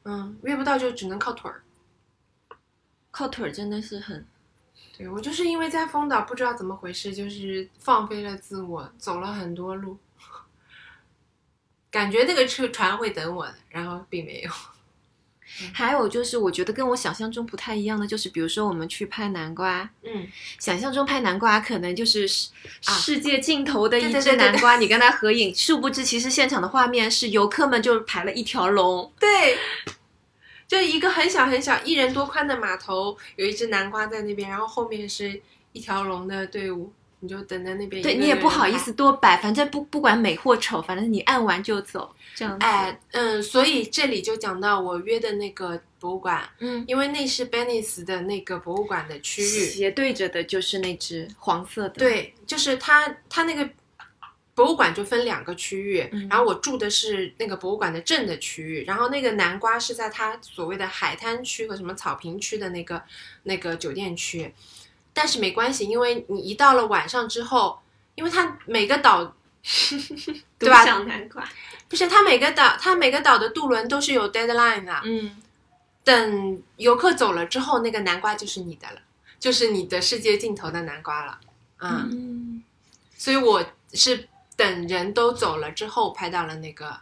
[0.04, 1.64] 嗯，约不到就只能靠腿儿。
[3.10, 4.28] 靠腿儿真的是很，
[4.98, 9.98] 对我就是因为在丰岛不知道怎么回事，就是放飞了自我，走了很多路，
[11.90, 14.52] 感觉那个车船会等我的，然后并没有。
[15.74, 20.28] 还有就是我觉得跟我想象中不太一样的，就是比如说我们去拍南瓜，嗯，
[20.60, 29.58] 想象中拍南瓜可能就是世界尽头的一只南瓜，你跟它合影，殊不知其实现场的画面是游客们就排了一条龙，对，
[30.68, 36.92] 就一个很小很小、一人多宽的码头，有一只南瓜在那边，然后后面是一条龙的队伍，
[37.24, 38.04] 你就等在那边。
[38.04, 42.66] 对你也不好意思多摆，反正不不管美或丑，反正你按完就走，这样子。
[42.66, 49.46] 哎，嗯，所以这里就讲到我约的那个博物馆，嗯，因为那是 Benis 的那个博物馆的区域。
[49.46, 53.70] 斜对着的就是那只黄色的，，对，就是它，它那个
[54.54, 63.02] 博物馆就分两个区域，嗯然后我住的是那个博物馆的正的区域，然后那个南瓜是在它所谓的海滩区和什么草坪区的那个
[63.44, 64.54] 那个酒店区，
[65.14, 67.80] 但是没关系，因为你一到了晚上之后，
[68.16, 69.36] 因为它每个岛
[70.60, 70.84] 对吧？
[70.84, 71.48] 想南瓜，
[71.88, 75.42] 不是它每个岛，它每个岛的渡轮都是有 deadline 的，嗯，
[76.04, 79.00] 等游客走了之后，那个南瓜就是你的了，
[79.40, 81.40] 就是你的世界尽头的南瓜了，
[81.80, 82.64] 嗯嗯，
[83.16, 83.64] 所以我
[83.94, 86.98] 是等人都走了之后拍到了那个，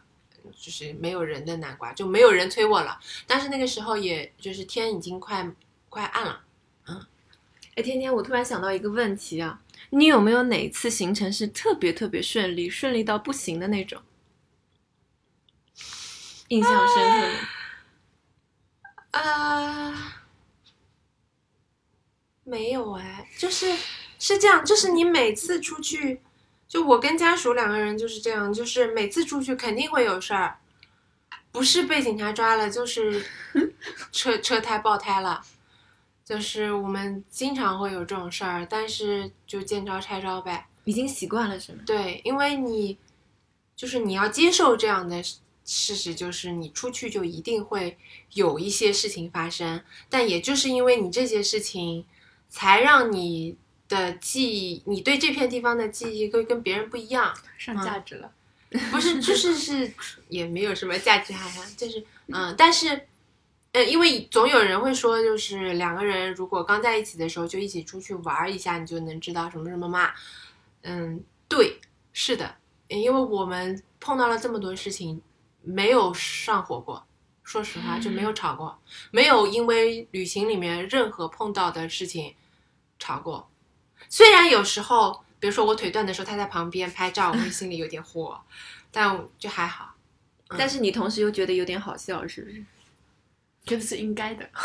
[0.59, 2.99] 就是没有人的南瓜，就没有人催我了。
[3.25, 5.49] 但是那个时候也就是天已经快
[5.89, 6.41] 快暗了，
[7.75, 9.61] 哎，天天，我突然想到一个问题啊，
[9.91, 14.01] 你有没有哪次行程是特别特别顺利，顺利到不行的那种？
[16.49, 17.27] 印象深刻。
[19.11, 20.15] 啊、
[22.43, 23.73] 没有哎，就是
[24.19, 26.21] 是这样，就是你每次出去，
[26.67, 30.59] 就我跟家属两个人就是这样，就是每次出去肯定会有事儿，
[31.51, 33.25] 不是被警察抓了，就是
[34.11, 35.41] 车车胎爆胎了，
[36.23, 40.67] 就是我们经常会有这种事儿，但是就见招拆招呗。
[40.85, 41.79] 已经习惯了是吗？
[41.85, 42.97] 对，因为你
[43.75, 47.97] 就是你要接受这样的事事实，就是你出去就一定会
[48.33, 52.05] 有一些事情发生，但也就是因为你这些事情，
[52.49, 53.55] 才让你
[53.87, 57.33] 的记忆，你对这片地方的记忆会跟别人不一样。
[57.57, 58.31] 上价值了。
[58.89, 59.93] 不是，就是是
[60.29, 63.07] 也没有什么价值涵养，就是嗯，但是。
[63.73, 70.11] 呃，因为总有人会说，就是两个人如果刚在一起的时候就一起出去玩一下，你就能知道什么什么嘛。
[70.81, 71.79] 嗯，对，
[72.11, 72.55] 是的，
[72.89, 75.21] 因为我们碰到了这么多事情，
[75.61, 77.05] 没有上火过，
[77.43, 78.77] 说实话就没有吵过，
[79.09, 82.35] 没有因为旅行里面任何碰到的事情
[82.99, 83.49] 吵过。
[84.09, 88.37] 虽然有时候，比如说我腿断的时候，他在旁边拍照，我会心里有点火，
[88.91, 89.95] 但就还好。
[90.57, 92.61] 但是你同时又觉得有点好笑，是不是？
[93.65, 94.47] 觉得是应该的。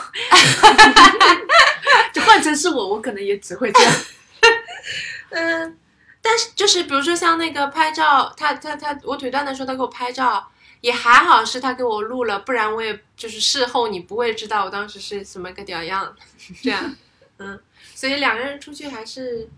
[2.13, 3.93] 就换成是我，我可能也只会这样。
[5.31, 5.79] 嗯，
[6.23, 10.51] 但是就是比如说像那个拍照，他他他我腿断的时候，他给我拍照，
[10.81, 16.17] 也还好是他给我录了，不然我也就是事后你不会知道我当时是什么个屌样，
[16.63, 16.97] 这样，
[17.39, 17.61] 嗯，
[17.95, 19.49] 所以两个人出去还是，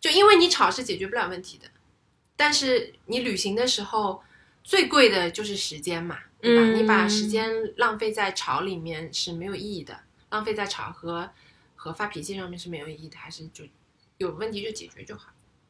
[0.00, 1.68] 就因为你吵是解决不了问题的，
[2.36, 4.22] 但是你旅行的时候
[4.64, 6.62] 最贵的就是时间嘛，对吧？
[6.62, 10.00] 嗯你把时间浪费在吵里面是没有意义的，
[10.30, 11.30] 浪费在吵和
[11.76, 13.64] 和发脾气上面是没有意义的，还是就
[14.18, 15.28] 有问题就解决就好。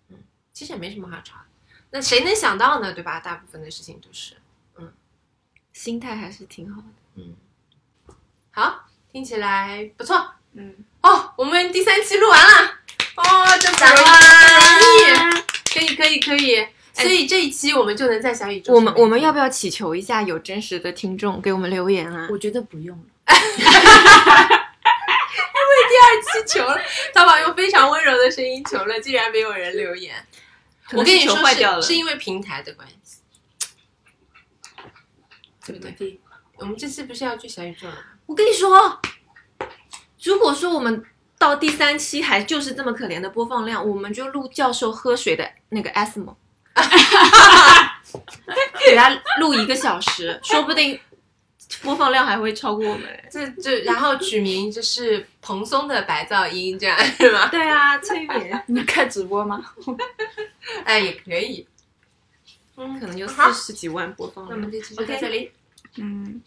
[0.09, 0.16] 嗯，
[0.53, 1.44] 其实也没什么好吵的。
[1.90, 2.93] 那谁能想到呢？
[2.93, 3.20] 对吧？
[3.20, 4.35] 大部分的事情都是，
[4.77, 4.93] 嗯
[5.74, 6.89] 心态还是挺好的。
[7.16, 7.36] 嗯，
[8.51, 11.35] 好，听起来不错嗯，哦。
[11.36, 12.81] 我们第三期录完了，
[13.16, 16.66] 哦，真不掌容易，可以，可以，可以。
[16.94, 22.28] 所以这一期我们就能在小宇宙我们我们要不要祈求一下有真实的听众给我们留言啊？
[22.31, 23.05] 我觉得不用了。
[25.93, 26.78] 第二期求了，
[27.12, 30.14] 淘宝用非常温柔的声音求了，竟然没有人留言。
[30.93, 33.20] 我跟你说是是因为平台的关系，
[35.66, 35.90] 对不对？
[35.93, 36.20] 对？
[36.56, 38.01] 我们这次不是要去小宇宙了吗？
[38.27, 39.01] 我跟你说，
[40.23, 41.05] 如果说我们
[41.39, 46.36] 到第三期还就是这么可怜的播放量，我们就录教授喝水的那个 asmo，
[48.86, 50.99] 给他录一个小时，说不定
[51.82, 53.24] 播放量还会超过我们。
[53.31, 57.47] 这这，然后取名就是蓬松的白噪音，这样是吗？
[57.49, 59.65] 对啊，催眠你开直播吗？
[60.85, 61.66] 哎，也可以。
[62.77, 64.73] 嗯可能就四十几万播放量那我们。
[64.73, 65.53] 这期就到这里。
[65.97, 66.40] 嗯，